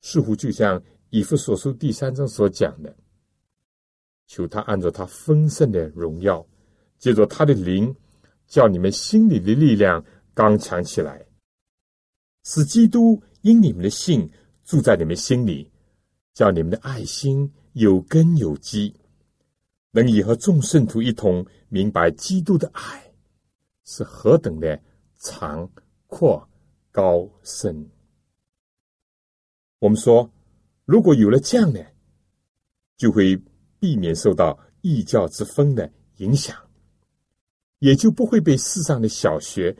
[0.00, 2.96] 似乎就像以弗所书第三章所讲的：
[4.26, 6.44] 求他按照他丰盛的荣耀，
[6.98, 7.94] 借着他的灵，
[8.46, 10.04] 叫你们心里的力量
[10.34, 11.24] 刚强起来，
[12.44, 14.30] 使基督因你们的信
[14.64, 15.70] 住在你们心里，
[16.34, 18.94] 叫你们的爱心有根有基，
[19.90, 23.12] 能以和众圣徒一同明白基督的爱
[23.84, 24.80] 是何等的
[25.18, 25.68] 长
[26.06, 26.48] 阔。
[26.94, 27.88] 高深，
[29.78, 30.30] 我们说，
[30.84, 31.80] 如果有了这样呢，
[32.98, 33.34] 就会
[33.80, 36.54] 避免受到异教之风的影响，
[37.78, 39.74] 也就不会被世上的小学、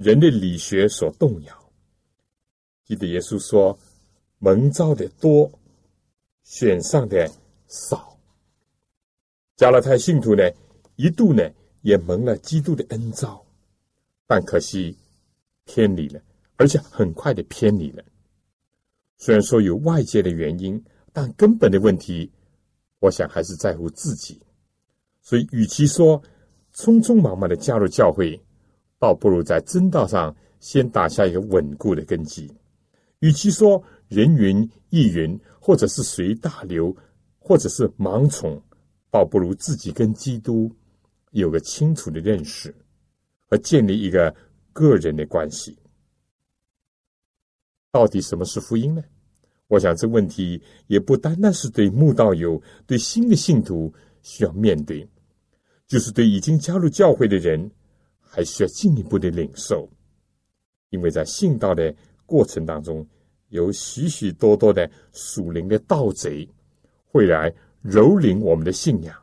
[0.00, 1.72] 人的理学所动摇。
[2.86, 3.78] 记得耶稣说
[4.40, 5.52] ：“蒙召的多，
[6.42, 7.30] 选上的
[7.68, 8.18] 少。”
[9.56, 10.42] 加勒泰信徒呢，
[10.96, 11.46] 一度呢
[11.82, 13.44] 也蒙了基督的恩召，
[14.26, 14.96] 但可惜
[15.66, 16.18] 偏离了。
[16.56, 18.02] 而且很快的偏离了。
[19.18, 20.82] 虽然说有外界的原因，
[21.12, 22.30] 但根本的问题，
[23.00, 24.40] 我想还是在乎自己。
[25.20, 26.22] 所以，与其说
[26.74, 28.42] 匆匆忙忙的加入教会，
[29.00, 32.48] 倒不如在真道上先打下一个稳固的根基。
[33.18, 36.94] 与其说人云亦云，或者是随大流
[37.38, 38.62] 或者是盲从，
[39.10, 40.70] 倒不如自己跟基督
[41.32, 42.74] 有个清楚的认识，
[43.46, 44.32] 和建立一个
[44.72, 45.76] 个人的关系。
[47.90, 49.02] 到底什么是福音呢？
[49.68, 53.92] 我想这问题也不单单是对慕道友、对新的信徒
[54.22, 55.08] 需要面对，
[55.86, 57.70] 就是对已经加入教会的人，
[58.32, 59.88] 还需要进一步的领受。
[60.90, 61.94] 因为在信道的
[62.26, 63.04] 过程当中，
[63.48, 66.48] 有许许多多的属灵的盗贼
[67.06, 67.50] 会来
[67.84, 69.16] 蹂躏我们的信仰，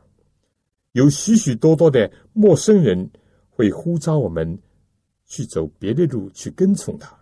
[0.92, 3.10] 有许许多多的陌生人
[3.48, 4.58] 会呼召我们
[5.24, 7.18] 去走别的路，去跟从他。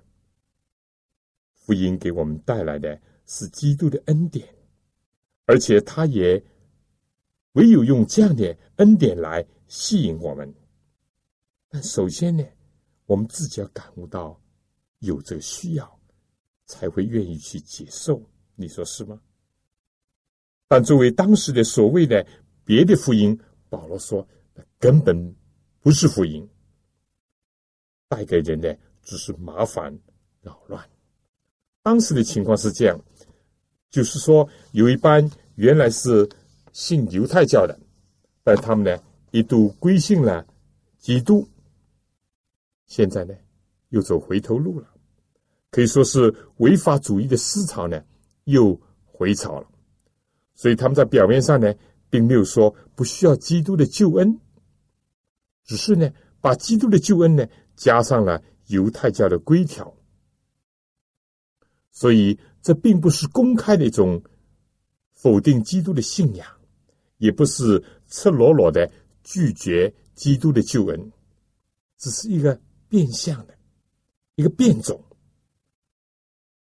[1.55, 4.49] 福音给我们带来的是基督的恩典，
[5.45, 6.43] 而且他也
[7.53, 10.53] 唯有用这样的恩典来吸引我们。
[11.77, 12.43] 但首先呢，
[13.05, 14.41] 我们自己要感悟到
[15.01, 16.01] 有这个需要，
[16.65, 18.19] 才会愿意去接受。
[18.55, 19.21] 你说是吗？
[20.69, 22.27] 但作为当时的所谓的
[22.65, 24.27] 别的福音，保罗说
[24.79, 25.37] 根本
[25.83, 26.49] 不是福音，
[28.09, 29.95] 带给人的只是麻烦
[30.41, 30.83] 扰乱。
[31.83, 32.99] 当时的情况是这样，
[33.91, 36.27] 就是说，有一班原来是
[36.73, 37.79] 信犹太教的，
[38.43, 38.99] 但他们呢
[39.31, 40.43] 一度归信了
[40.97, 41.47] 基督，
[42.87, 43.35] 现在呢
[43.91, 44.89] 又走回头路了，
[45.71, 48.03] 可以说是违法主义的思潮呢
[48.45, 49.69] 又回潮了。
[50.55, 51.75] 所以他们在表面上呢，
[52.09, 54.41] 并没有说不需要基督的救恩，
[55.65, 56.11] 只是呢
[56.41, 59.93] 把基督的救恩呢加上了犹太教的规条。
[61.91, 64.23] 所以，这并不是公开的一种
[65.15, 66.47] 否定基督的信仰，
[67.19, 68.91] 也不是赤裸裸的
[69.23, 71.13] 拒绝基督的救恩，
[71.97, 73.57] 只是一个变相的、
[74.35, 75.03] 一个变种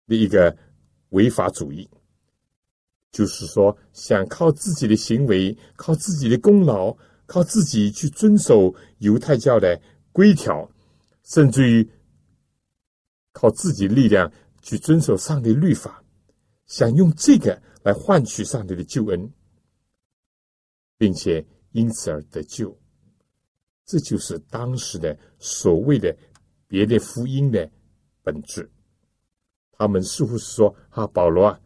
[0.08, 0.56] 的一个
[1.10, 1.90] 违法主义。
[3.12, 6.96] 就是说，想靠自己的行为、靠自己的功劳、
[7.26, 10.70] 靠自己去遵守犹太教的规条，
[11.24, 11.90] 甚至于
[13.32, 14.32] 靠自己力量。
[14.66, 16.04] 去遵守上帝律法，
[16.66, 19.32] 想用这个来换取上帝的救恩，
[20.98, 22.76] 并且因此而得救，
[23.86, 26.16] 这就是当时的所谓的
[26.68, 27.70] 别的福音的
[28.24, 28.70] 本质。
[29.72, 31.60] 他们似乎是说：“啊，保罗啊，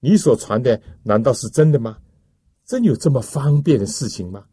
[0.00, 1.98] 你所传的难道是真的吗？
[2.64, 4.46] 真有这么方便的事情吗？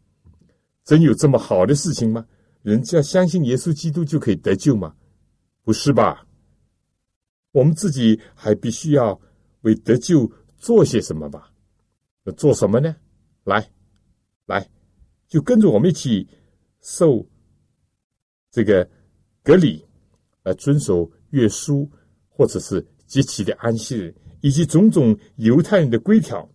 [0.84, 2.26] 真有这么好的事情吗？
[2.62, 4.94] 人只要相信耶稣基督就可以得救吗？
[5.62, 6.26] 不是吧？”
[7.52, 9.18] 我们自己还必须要
[9.62, 11.50] 为得救做些什么吧？
[12.22, 12.94] 那做什么呢？
[13.44, 13.70] 来，
[14.44, 14.68] 来，
[15.26, 16.28] 就跟着我们一起
[16.86, 17.26] 受
[18.48, 18.88] 这个
[19.42, 19.84] 隔离，
[20.44, 21.90] 呃遵守约书，
[22.28, 26.48] 或者是极其的安息日，以及种种犹太人的规条。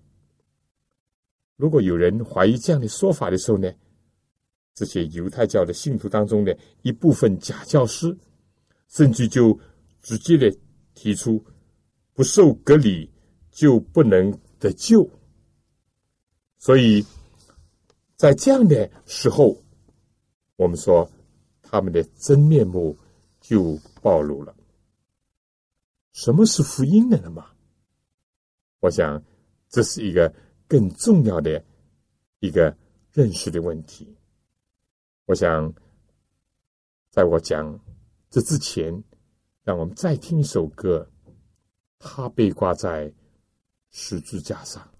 [1.57, 3.69] 如果有人怀疑这样的说法的时候呢，
[4.73, 8.17] 这些犹太教的信徒当中的一部分假教师，
[8.87, 9.59] 甚至就
[10.01, 10.51] 直接的。
[10.93, 11.43] 提出
[12.13, 13.09] 不受隔离
[13.49, 14.29] 就不能
[14.59, 15.09] 得救，
[16.59, 17.03] 所以
[18.17, 19.60] 在这样的时候，
[20.55, 21.09] 我们说
[21.61, 22.97] 他们的真面目
[23.39, 24.55] 就暴露了。
[26.13, 27.51] 什么是福音的了吗，
[28.79, 29.23] 我想
[29.69, 30.33] 这是一个
[30.67, 31.63] 更重要的
[32.39, 32.75] 一个
[33.11, 34.15] 认识的问题。
[35.25, 35.73] 我想
[37.09, 37.79] 在我讲
[38.29, 39.03] 这之前。
[39.63, 41.07] 让我们再听一首歌，
[41.99, 43.13] 他被挂在
[43.91, 44.90] 十字架上。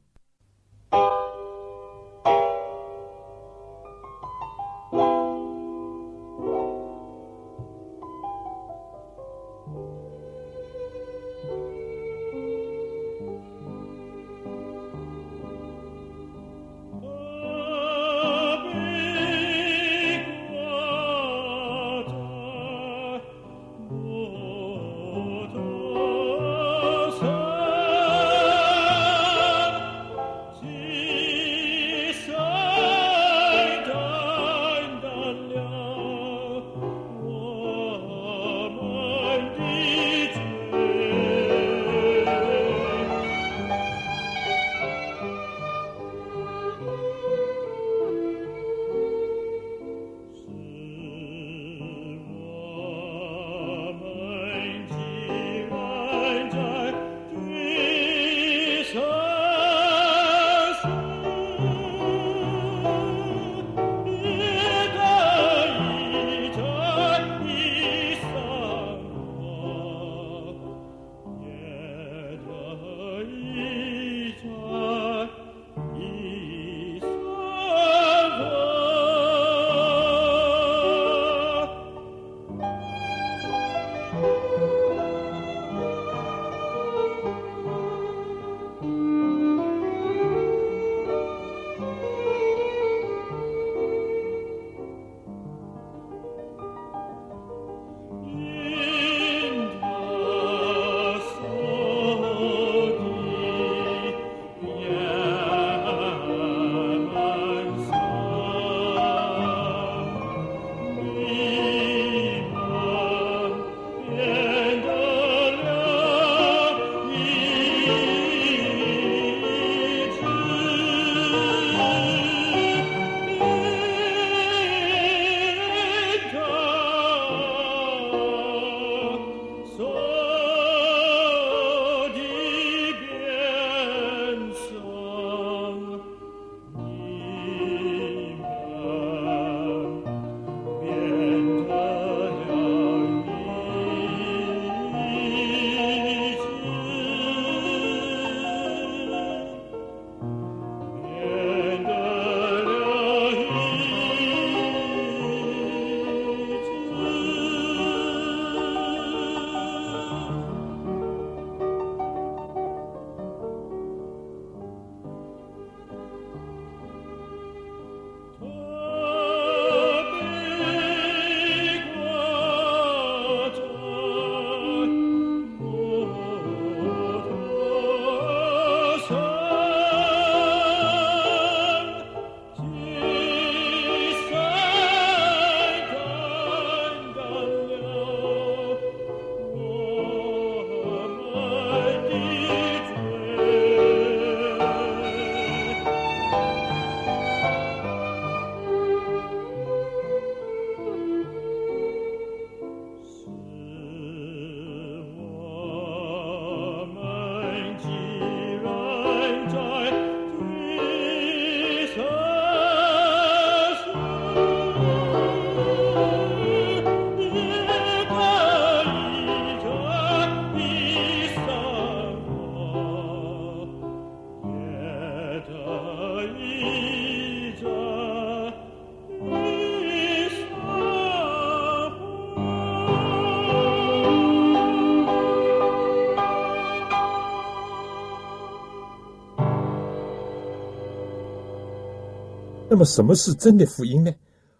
[242.71, 244.15] 那么，什么是真的福音呢？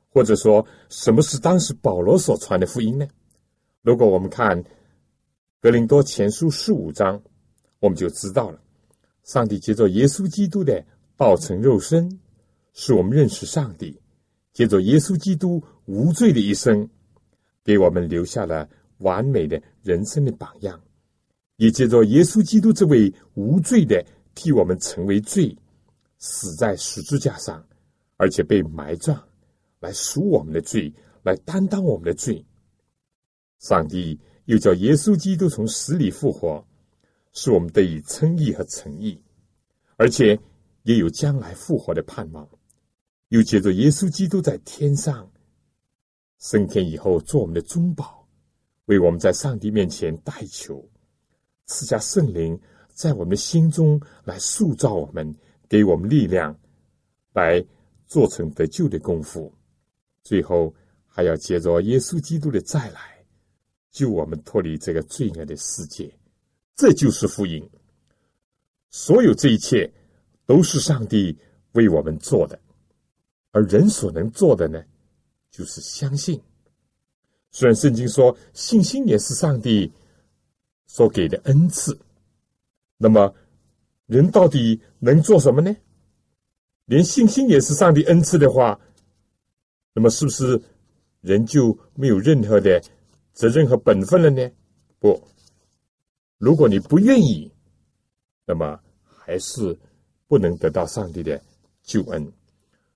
[0.09, 3.07] 或者说，什么是当时保罗所传的福音呢？
[3.83, 4.61] 如果我们看
[5.61, 7.23] 《格林多前书》十五章，
[7.79, 8.59] 我们就知道了。
[9.23, 10.83] 上帝借着耶稣基督的
[11.15, 12.19] 道成肉身，
[12.73, 13.97] 使我们认识上帝；
[14.51, 16.89] 借着耶稣基督无罪的一生，
[17.63, 20.77] 给我们留下了完美的人生的榜样；
[21.55, 24.05] 也借着耶稣基督这位无罪的
[24.35, 25.55] 替我们成为罪，
[26.17, 27.65] 死在十字架上，
[28.21, 29.19] 而且被埋葬，
[29.79, 30.93] 来赎我们的罪，
[31.23, 32.45] 来担当我们的罪。
[33.57, 36.63] 上帝又叫耶稣基督从死里复活。
[37.33, 39.17] 使我们得以称义和诚意，
[39.95, 40.37] 而且
[40.83, 42.45] 也有将来复活的盼望。
[43.29, 45.31] 又借着耶稣基督在天上
[46.39, 48.27] 升天以后，做我们的中保，
[48.87, 50.85] 为我们在上帝面前代求，
[51.67, 52.59] 赐下圣灵，
[52.93, 55.33] 在我们的心中来塑造我们，
[55.69, 56.53] 给我们力量，
[57.31, 57.65] 来
[58.11, 59.49] 做成得救的功夫。
[60.21, 60.75] 最后
[61.07, 63.25] 还要借着耶稣基督的再来，
[63.89, 66.13] 救我们脱离这个罪恶的世界。
[66.75, 67.65] 这就是福音。
[68.89, 69.89] 所有这一切
[70.45, 71.33] 都是上帝
[71.71, 72.59] 为我们做的，
[73.51, 74.83] 而人所能做的呢，
[75.49, 76.37] 就是相信。
[77.49, 79.89] 虽然圣经说信心也是上帝
[80.85, 81.97] 所给的恩赐，
[82.97, 83.33] 那么
[84.05, 85.73] 人到底能做什么呢？
[86.91, 88.77] 连信心也是上帝恩赐的话，
[89.93, 90.61] 那么是不是
[91.21, 92.83] 人就没有任何的
[93.31, 94.51] 责任和本分了呢？
[94.99, 95.25] 不。
[96.37, 97.49] 如果你不愿意，
[98.45, 99.79] 那么还是
[100.27, 101.41] 不能得到上帝的
[101.81, 102.29] 救恩。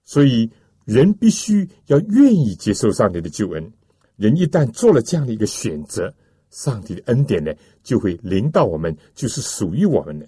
[0.03, 0.51] 所以，
[0.83, 3.71] 人必须要愿意接受上帝的救恩。
[4.17, 6.13] 人一旦做了这样的一个选择，
[6.49, 10.27] 上帝的恩典呢，就会临到我们，就是属于我们的，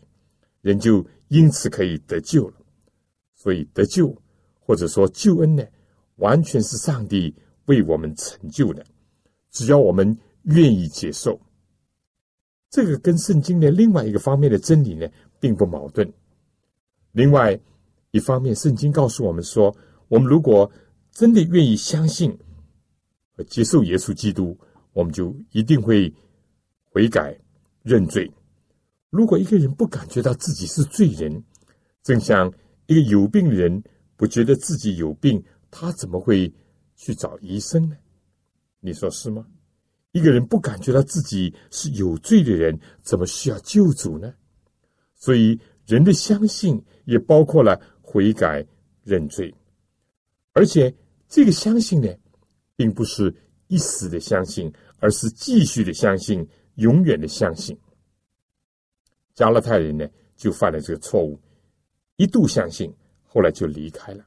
[0.61, 2.56] 人就因此可以得救了。
[3.37, 4.13] 所以，得救
[4.59, 5.63] 或者说救恩呢，
[6.15, 7.33] 完全是上帝
[7.67, 8.83] 为我们成就的，
[9.51, 11.39] 只要我们愿意接受。
[12.69, 15.07] 这个跟圣经的另外一个方面的真理呢，
[15.39, 16.11] 并不矛盾。
[17.11, 17.57] 另外
[18.11, 19.73] 一方面，圣经告诉我们说，
[20.07, 20.69] 我们如果
[21.11, 22.35] 真的愿意相信
[23.35, 24.57] 和接受耶稣基督，
[24.93, 26.13] 我们就一定会
[26.91, 27.39] 悔改
[27.83, 28.29] 认罪。
[29.11, 31.43] 如果一个人不感觉到自己是罪人，
[32.03, 32.51] 正像
[32.87, 33.81] 一个有病的人
[34.15, 36.51] 不觉得自己有病，他怎么会
[36.95, 37.95] 去找医生呢？
[38.79, 39.45] 你说是吗？
[40.13, 44.33] 一个人不感觉到自己是有罪的人，怎么需要救主呢？
[45.15, 48.65] 所以，人的相信也包括了悔改、
[49.03, 49.53] 认罪，
[50.53, 50.93] 而且
[51.27, 52.07] 这个相信呢，
[52.75, 53.35] 并不是
[53.67, 57.77] 一时的相信，而是继续的相信，永远的相信。
[59.35, 61.39] 加勒泰人呢，就犯了这个错误，
[62.17, 62.93] 一度相信，
[63.23, 64.25] 后来就离开了。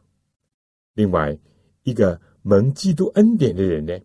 [0.95, 1.38] 另外，
[1.82, 3.97] 一个蒙基督恩典的人呢？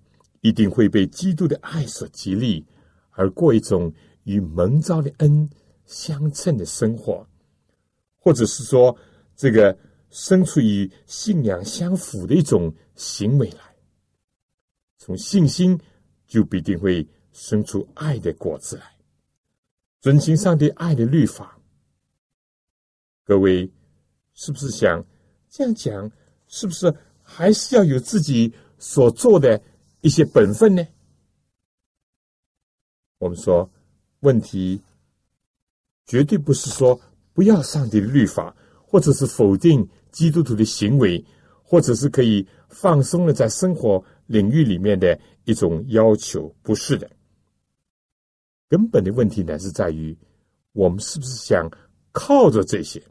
[0.42, 2.64] 一定会被基督的爱所激励，
[3.10, 3.92] 而过一种
[4.26, 5.50] 与蒙召的恩
[5.86, 7.28] 相称的生活，
[8.16, 8.96] 或者是说，
[9.36, 9.76] 这个
[10.12, 13.76] 生出与信仰相符的一种行为来。
[14.98, 15.80] 从信心
[16.28, 18.96] 就必定会生出爱的果子来，
[20.02, 21.60] 遵循上帝爱的律法。
[23.24, 23.68] 各位，
[24.36, 25.04] 是不是想
[25.50, 26.12] 这样讲？
[26.48, 29.60] 是不是还是要有自己所做的？
[30.02, 30.86] 一些本分呢？
[33.18, 33.68] 我们说，
[34.20, 34.80] 问题
[36.06, 37.02] 绝对不是说
[37.34, 41.26] 不要上帝的律法，或者是否定基督徒的行为，
[41.64, 47.10] 或者是可以放松了在生活领域里面的一种要求，不是的。
[48.70, 50.16] 根本的问题呢是在于，
[50.74, 51.68] 我们是不是想
[52.12, 53.02] 靠着这些，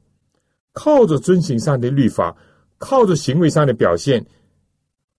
[0.75, 2.37] 靠着遵行上的律法，
[2.77, 4.27] 靠着行为上的表现。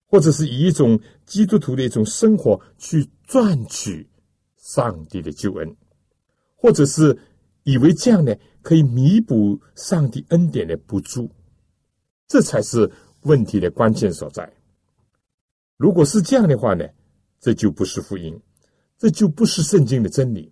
[0.07, 4.07] 或者是以一种基督徒的一种生活去赚取
[4.55, 5.75] 上帝的救恩，
[6.55, 7.17] 或者是
[7.63, 11.29] 以为这样呢可以弥补上帝恩典的不足，
[12.27, 12.89] 这才是
[13.21, 14.49] 问题的关键所在。
[15.75, 16.87] 如果是这样的话呢，
[17.41, 18.39] 这就不是福音，
[18.97, 20.49] 这就不是圣经的真理。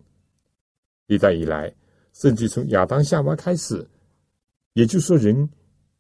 [1.08, 1.74] 一代以来，
[2.12, 3.88] 甚至从亚当夏娃开始，
[4.74, 5.50] 也就是说，人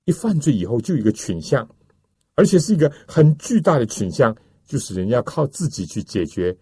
[0.05, 1.67] 一犯罪以后就有一个倾向。
[2.35, 6.57] 而且是一个很巨大的倾向，就是人要靠自己去解决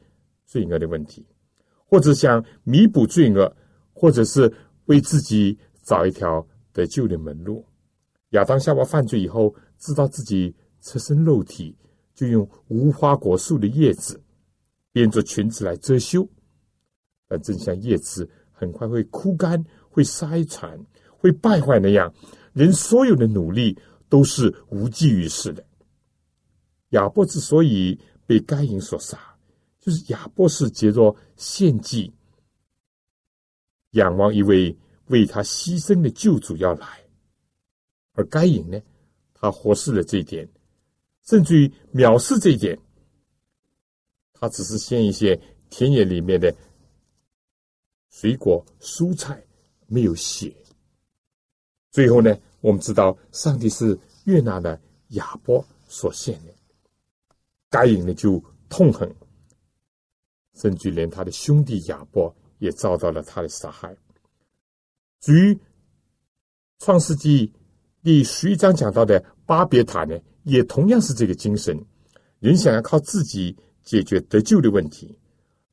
[0.45, 1.25] 罪恶的问题，
[1.85, 3.55] 或者想弥补罪恶，
[3.93, 4.53] 或者是
[4.87, 7.65] 为自己找一条得救的门路。
[8.31, 11.73] 亚当夏娃犯罪以后，知道自己赤身肉体，
[12.13, 14.21] 就用无花果树的叶子
[14.91, 16.27] 编做裙子来遮羞。
[17.29, 20.77] 但正像叶子很快会枯干、会筛残、
[21.21, 22.11] 会败坏那样，
[22.51, 23.77] 人所有的努力
[24.09, 25.63] 都是无济于事的。
[26.89, 29.37] 亚伯之所以被该隐所杀，
[29.79, 32.11] 就是亚伯是结着献祭，
[33.91, 36.87] 仰望一位为他牺牲的救主要来。
[38.13, 38.81] 而该隐呢，
[39.35, 40.49] 他忽视了这一点，
[41.27, 42.77] 甚至于藐视这一点。
[44.33, 46.51] 他只是献一些田野里面的
[48.09, 49.45] 水果、蔬菜，
[49.85, 50.51] 没有血。
[51.91, 54.79] 最后呢，我们知道上帝是悦纳了
[55.09, 56.53] 亚伯所献的，
[57.69, 59.13] 该隐呢就痛恨，
[60.55, 63.95] 甚至连他的兄弟亚伯也遭到了他的杀害。
[65.19, 65.59] 至于
[66.79, 67.51] 创世纪。
[68.03, 71.79] 第十一章讲到的巴别塔呢，也同样是这个精神。
[72.39, 75.15] 人想要靠自己解决得救的问题，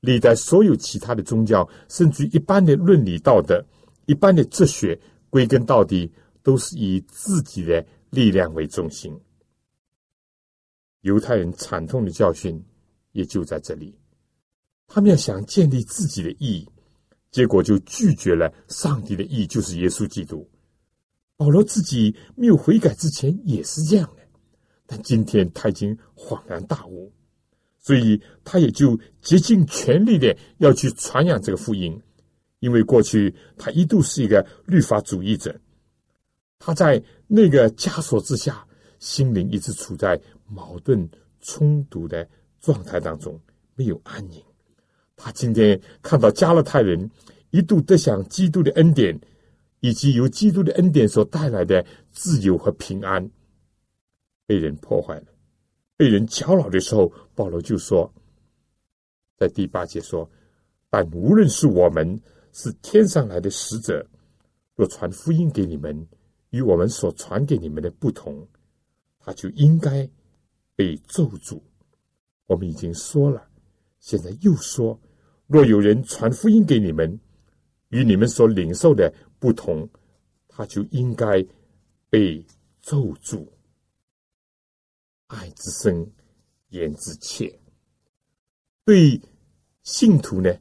[0.01, 3.65] 历代所有其他的宗教，甚至一般的伦理道德、
[4.05, 5.01] 一般的哲学，
[5.31, 6.11] 归根到底
[6.43, 9.19] 都是以自己的力量为中心。
[11.03, 12.63] 犹太人惨痛的教训
[13.13, 13.97] 也就在这里，
[14.87, 16.69] 他们要想建立自己的意义，
[17.31, 20.49] 结果就拒绝了上帝的意义，就是耶稣基督。
[21.37, 24.23] 保罗自己没有悔改之前也是这样的，
[24.87, 27.13] 但今天他已经恍然大悟，
[27.79, 31.97] 所以他也就竭尽全力的要去传扬这个福音。
[32.61, 35.55] 因为过去他一度是一个律法主义者，
[36.59, 38.67] 他在那个枷锁之下，
[38.99, 41.09] 心灵一直处在矛盾
[41.41, 42.29] 冲突的
[42.61, 43.41] 状态当中，
[43.75, 44.43] 没有安宁。
[45.17, 47.11] 他今天看到加勒泰人
[47.51, 49.19] 一度得享基督的恩典。
[49.81, 53.31] 以及由基督的恩典所带来的自由和平安，
[54.45, 55.27] 被人破坏了，
[55.97, 58.13] 被人搅扰的时候，保罗就说，
[59.37, 60.29] 在第八节说
[60.91, 62.21] ：“但无论是我们
[62.61, 64.05] 是天上来的使者，
[64.75, 66.09] 若传福音给你们，
[66.51, 68.45] 与我们所传给你们的不同，
[69.21, 70.11] 他就应该
[70.75, 71.61] 被咒诅。”
[72.47, 73.49] 我们已经说了，
[74.01, 75.01] 现在又说
[75.47, 77.21] ：“若有人传福音给你们，
[77.91, 79.89] 与你们所领受的。”不同，
[80.49, 81.47] 他就应该
[82.11, 82.45] 被
[82.81, 83.47] 咒诅。
[85.29, 86.13] 爱之深，
[86.71, 87.57] 言之切。
[88.85, 89.21] 对
[89.85, 90.53] 信徒呢，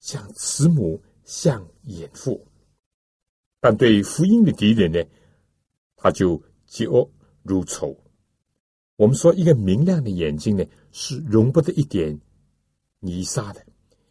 [0.00, 2.38] 像慈母，像严父；
[3.60, 5.02] 但对福音的敌人呢，
[5.96, 7.10] 他就嫉恶
[7.42, 7.96] 如仇。
[8.96, 12.20] 我们说，一个明亮的眼睛呢，是容不得一点
[13.00, 13.64] 泥沙的，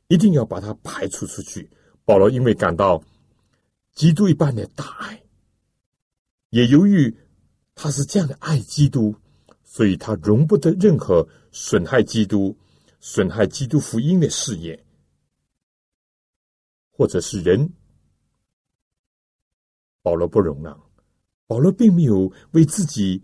[0.08, 1.70] 一定要把它排除出去。
[2.06, 3.04] 保罗因为感到。
[3.96, 5.22] 基督一般的大爱，
[6.50, 7.16] 也由于
[7.76, 9.16] 他是这样的爱基督，
[9.64, 12.58] 所以他容不得任何损害基督、
[13.00, 14.84] 损害基督福音的事业，
[16.94, 17.70] 或者是人。
[20.02, 20.82] 保罗不容让，
[21.48, 23.22] 保罗并没有为自己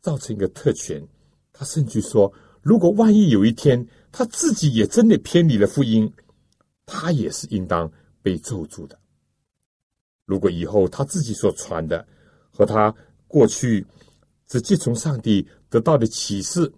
[0.00, 1.06] 造成一个特权。
[1.52, 6.12] 他甚至说，如果万一有一天他自己也真的偏离了福音，
[6.86, 7.90] 他也是应当
[8.20, 8.98] 被咒诅的。
[10.24, 12.06] 如果以后他自己所传的
[12.50, 12.94] 和他
[13.28, 13.86] 过去
[14.46, 16.72] 直接从上帝得到的启示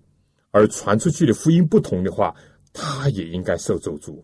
[0.50, 2.34] 而传出去的福音不同的话，
[2.72, 4.20] 他也应该受咒诅。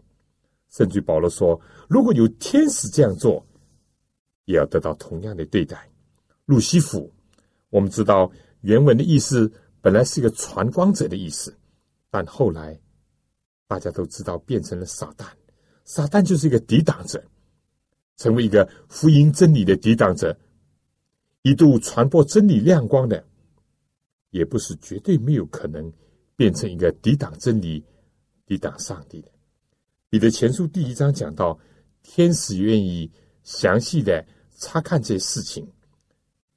[0.73, 3.47] 甚至保罗说，如果有天使这样做，
[4.47, 5.89] 也要得到同样的对待。
[6.47, 7.09] 路西弗，
[7.71, 8.29] 我们知道
[8.63, 11.57] 原文的意思本来是一个传光者的意思，
[12.11, 12.77] 但后来
[13.69, 15.27] 大家都知道变成了撒旦，
[15.85, 17.23] 撒旦就是一个抵挡者。
[18.19, 20.39] 成为一个福音真理的抵挡者，
[21.41, 23.25] 一度传播真理亮光的，
[24.31, 25.93] 也不是绝对没有可能
[26.37, 27.83] 变成一个抵挡真理、
[28.47, 29.29] 抵挡上帝的。
[30.13, 31.59] 彼得前书第一章讲到，
[32.03, 33.11] 天使愿意
[33.45, 34.23] 详细的
[34.59, 35.67] 查看这事情，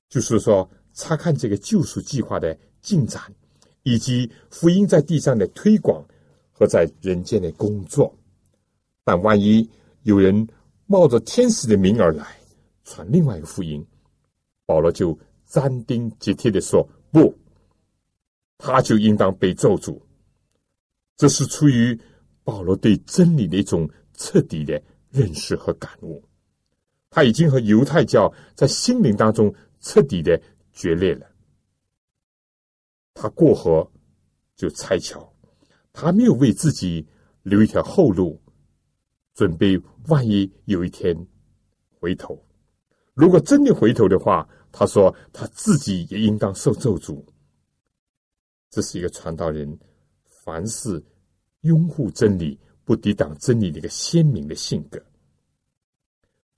[0.10, 3.34] 就是说查看这个救赎计划的进展，
[3.84, 6.06] 以及福音在地上的推广
[6.52, 8.14] 和在人间的工作。
[9.06, 9.70] 但万一
[10.04, 10.46] 有人，
[10.86, 12.38] 冒着天使的名而来
[12.84, 13.82] 传另外一个福音，
[14.66, 17.34] 保罗就斩钉截铁的说：“不，
[18.58, 19.98] 他就应当被咒诅。”
[21.16, 21.98] 这是出于
[22.46, 26.24] 保罗对真理的一种彻底的认识和感悟。
[27.10, 30.42] 他已经和犹太教在心灵当中彻底的
[30.72, 31.30] 决裂了。
[33.14, 33.86] 他过河
[34.56, 35.34] 就拆桥，
[35.92, 37.06] 他没有为自己
[37.44, 38.42] 留一条后路。
[39.34, 39.78] 准备，
[40.08, 41.14] 万一有一天
[42.00, 42.42] 回头，
[43.14, 47.22] 如果真的回头的话，他说他自己也应当受咒诅。
[48.70, 49.78] 这是一个传道人
[50.26, 51.04] 凡事
[51.66, 55.02] 拥护真理、不抵挡真理的一个鲜明的性格。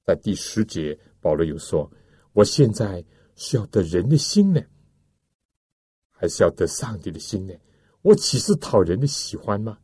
[0.03, 1.89] 在第十节，保罗有说
[2.33, 3.03] ：“我现在
[3.35, 4.61] 是要得人的心呢，
[6.09, 7.53] 还是要得上帝的心呢？
[8.01, 9.77] 我岂是讨人的喜欢吗？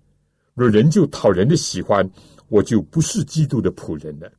[0.54, 2.10] 若人就讨人的喜欢，
[2.50, 4.32] 我就不是基督的仆人了。”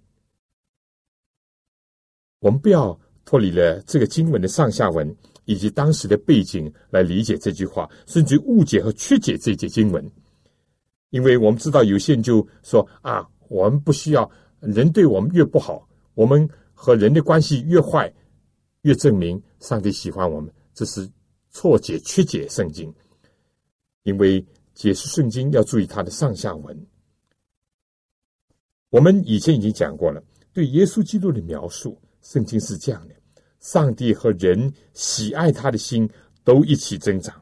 [2.41, 5.16] 我们不要脱离了这个经文的上下文
[5.47, 10.11] 以及当时的背景来理解这句话，甚至误解和曲解这节经文，
[11.15, 18.12] 因为我们知道有些人就说啊，我们不需要人对我们越不好，我们和人的关系越坏，
[18.83, 21.09] 越证明上帝喜欢我们，这是
[21.53, 22.93] 错解曲解圣经。
[24.03, 24.45] 因为
[24.75, 26.87] 解释圣经要注意它的上下文。
[28.91, 30.21] 我们以前已经讲过了，
[30.53, 31.97] 对耶稣基督的描述。
[32.23, 33.15] 圣经是这样的：
[33.61, 36.11] 上帝和人喜爱他的心
[36.43, 37.41] 都一起增长。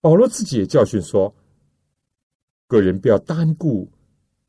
[0.00, 1.34] 保罗自己也教训说：
[2.66, 3.90] 个人不要单顾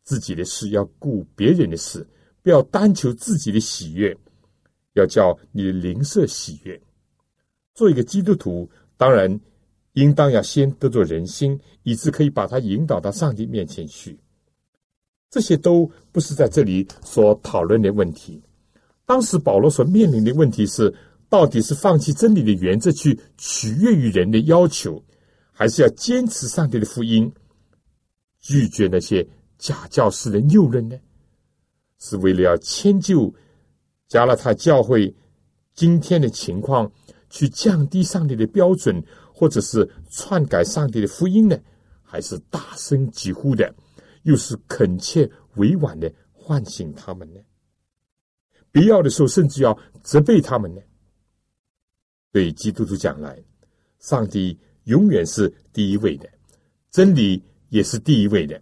[0.03, 2.01] 自己的事，要顾别人的事；
[2.41, 4.15] 不要单求自己的喜悦，
[4.93, 6.79] 要叫你的灵舍喜悦。
[7.73, 9.39] 做一个基督徒，当然
[9.93, 14.17] 应当要先得做人心，以致可以把他引导到上帝面前去。
[15.29, 18.41] 这些都不是在这里所讨论的问题。
[19.05, 20.93] 当时保罗所面临的问题是：
[21.27, 25.03] 到底是放弃真理的原则去取悦于人的要求，
[25.51, 27.29] 还是要坚持上帝的福音，
[28.45, 29.27] 拒绝那些
[29.57, 30.95] 假教师的诱论呢？
[31.97, 33.33] 是为了要迁就
[34.07, 35.11] 加拉太教会
[35.73, 36.91] 今天的情况，
[37.31, 41.59] 去降低上帝的标准，或者是篡改上帝的福音呢？
[42.03, 43.73] 还是大声疾呼的，
[44.21, 47.39] 又是恳切委婉的唤醒他们呢？
[48.71, 50.79] 必要的时候，甚至要责备他们呢。
[52.31, 53.43] 对基督徒讲来，
[53.97, 56.29] 上帝永远是第一位的，
[56.91, 57.41] 真理
[57.75, 58.59] 也是第一位的。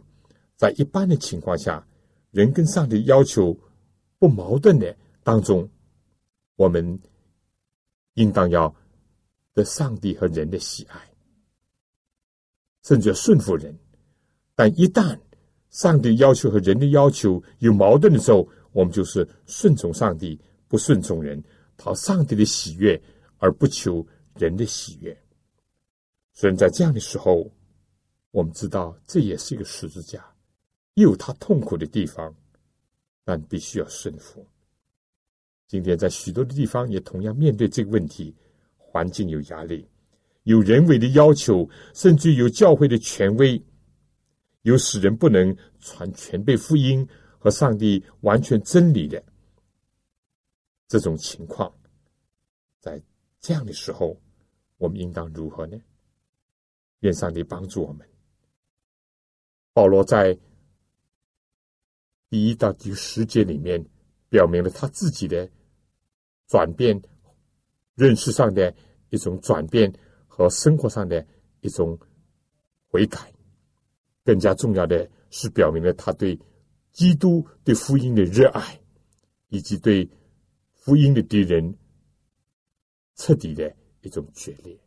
[0.56, 1.86] 在一般的情况下，
[2.32, 3.56] 人跟上帝要求
[4.18, 5.70] 不矛盾的当中，
[6.56, 7.00] 我们
[8.16, 8.76] 应当要
[9.54, 11.00] 得上帝和人的喜爱，
[12.82, 13.78] 甚至要顺服人。
[14.56, 15.20] 但一旦
[15.70, 21.44] 上帝要求和人的要求有矛盾的时候，我们就是顺从上帝，不顺从人，
[21.78, 23.00] 讨上帝的喜悦，
[23.38, 24.04] 而不求
[24.40, 25.16] 人的喜悦。
[26.32, 27.48] 所以在这样的时候，
[28.34, 30.26] 我们知道这也是一个十字架，
[30.96, 32.36] 也有他痛苦的地方，
[33.24, 34.44] 但必须要顺服。
[35.68, 38.36] 今天在许多的地方也同样面对这个问题，
[38.76, 39.88] 环境有压力，
[40.44, 43.64] 有人为的要求，甚至有教会的权威，
[44.64, 47.08] 有使人不能传全备福音。
[47.44, 49.22] 和上帝完全真理的
[50.88, 51.70] 这种情况，
[52.80, 53.04] 在
[53.42, 54.18] 这样的时候，
[54.78, 55.78] 我们应当如何呢？
[57.02, 58.08] 愿上帝帮助我们。
[59.74, 60.38] 保罗在
[62.30, 63.84] 第一到第十节里面，
[64.30, 65.50] 表明了他自己的
[66.48, 67.02] 转变、
[67.96, 68.74] 认识上的
[69.10, 69.92] 一种转变
[70.28, 71.26] 和生活上的
[71.62, 72.00] 一种
[72.88, 73.34] 悔改。
[74.24, 76.40] 更加重要的是，表明了他对。
[76.92, 78.80] 基督对福音的热爱，
[79.48, 80.08] 以及对
[80.74, 81.76] 福音的敌人
[83.16, 84.80] 彻底的一种决裂。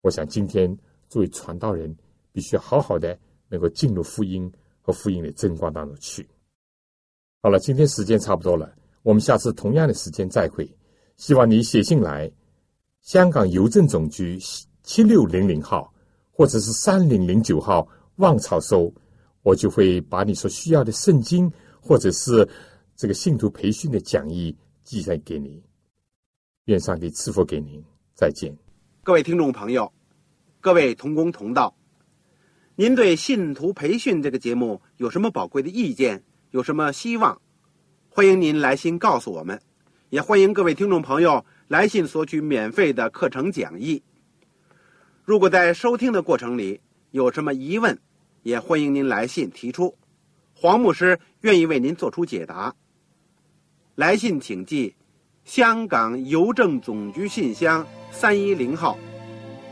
[0.00, 0.76] 我想，今天
[1.08, 1.96] 作为传道人，
[2.32, 3.16] 必须好好的
[3.48, 6.28] 能够进入福音和福音的真光当中去。
[7.42, 8.72] 好了，今天时间差不多了，
[9.02, 10.68] 我们下次同样的时间再会。
[11.16, 12.30] 希望你写信来，
[13.02, 14.38] 香港邮政总局
[14.82, 15.92] 七六零零号，
[16.30, 17.86] 或者是三零零九号
[18.16, 18.92] 望草收。
[19.42, 21.48] 我就会把你所需要的圣经，
[21.80, 22.48] 或者是
[22.96, 25.62] 这个信徒培训的讲义寄上给你。
[26.64, 27.80] 愿上帝赐福给您，
[28.12, 28.52] 再见。
[29.04, 29.92] 各位听众朋友，
[30.60, 31.72] 各位同工同道，
[32.78, 36.22] 您对信徒培训这个节目有什么宝贵的意见？
[36.50, 37.40] 有什么希望？
[38.10, 39.58] 欢迎您来信告诉我们，
[40.10, 44.02] 也欢迎各位听众朋友来信索取免费的课程讲义。
[45.24, 46.78] 如果在收听的过程里
[47.12, 47.98] 有什么疑问，
[48.42, 49.96] 也欢迎您来信提出，
[50.52, 52.74] 黄牧师愿意为您做出解答。
[53.94, 54.94] 来信请寄
[55.46, 58.98] 香港邮政总局信箱三一零号。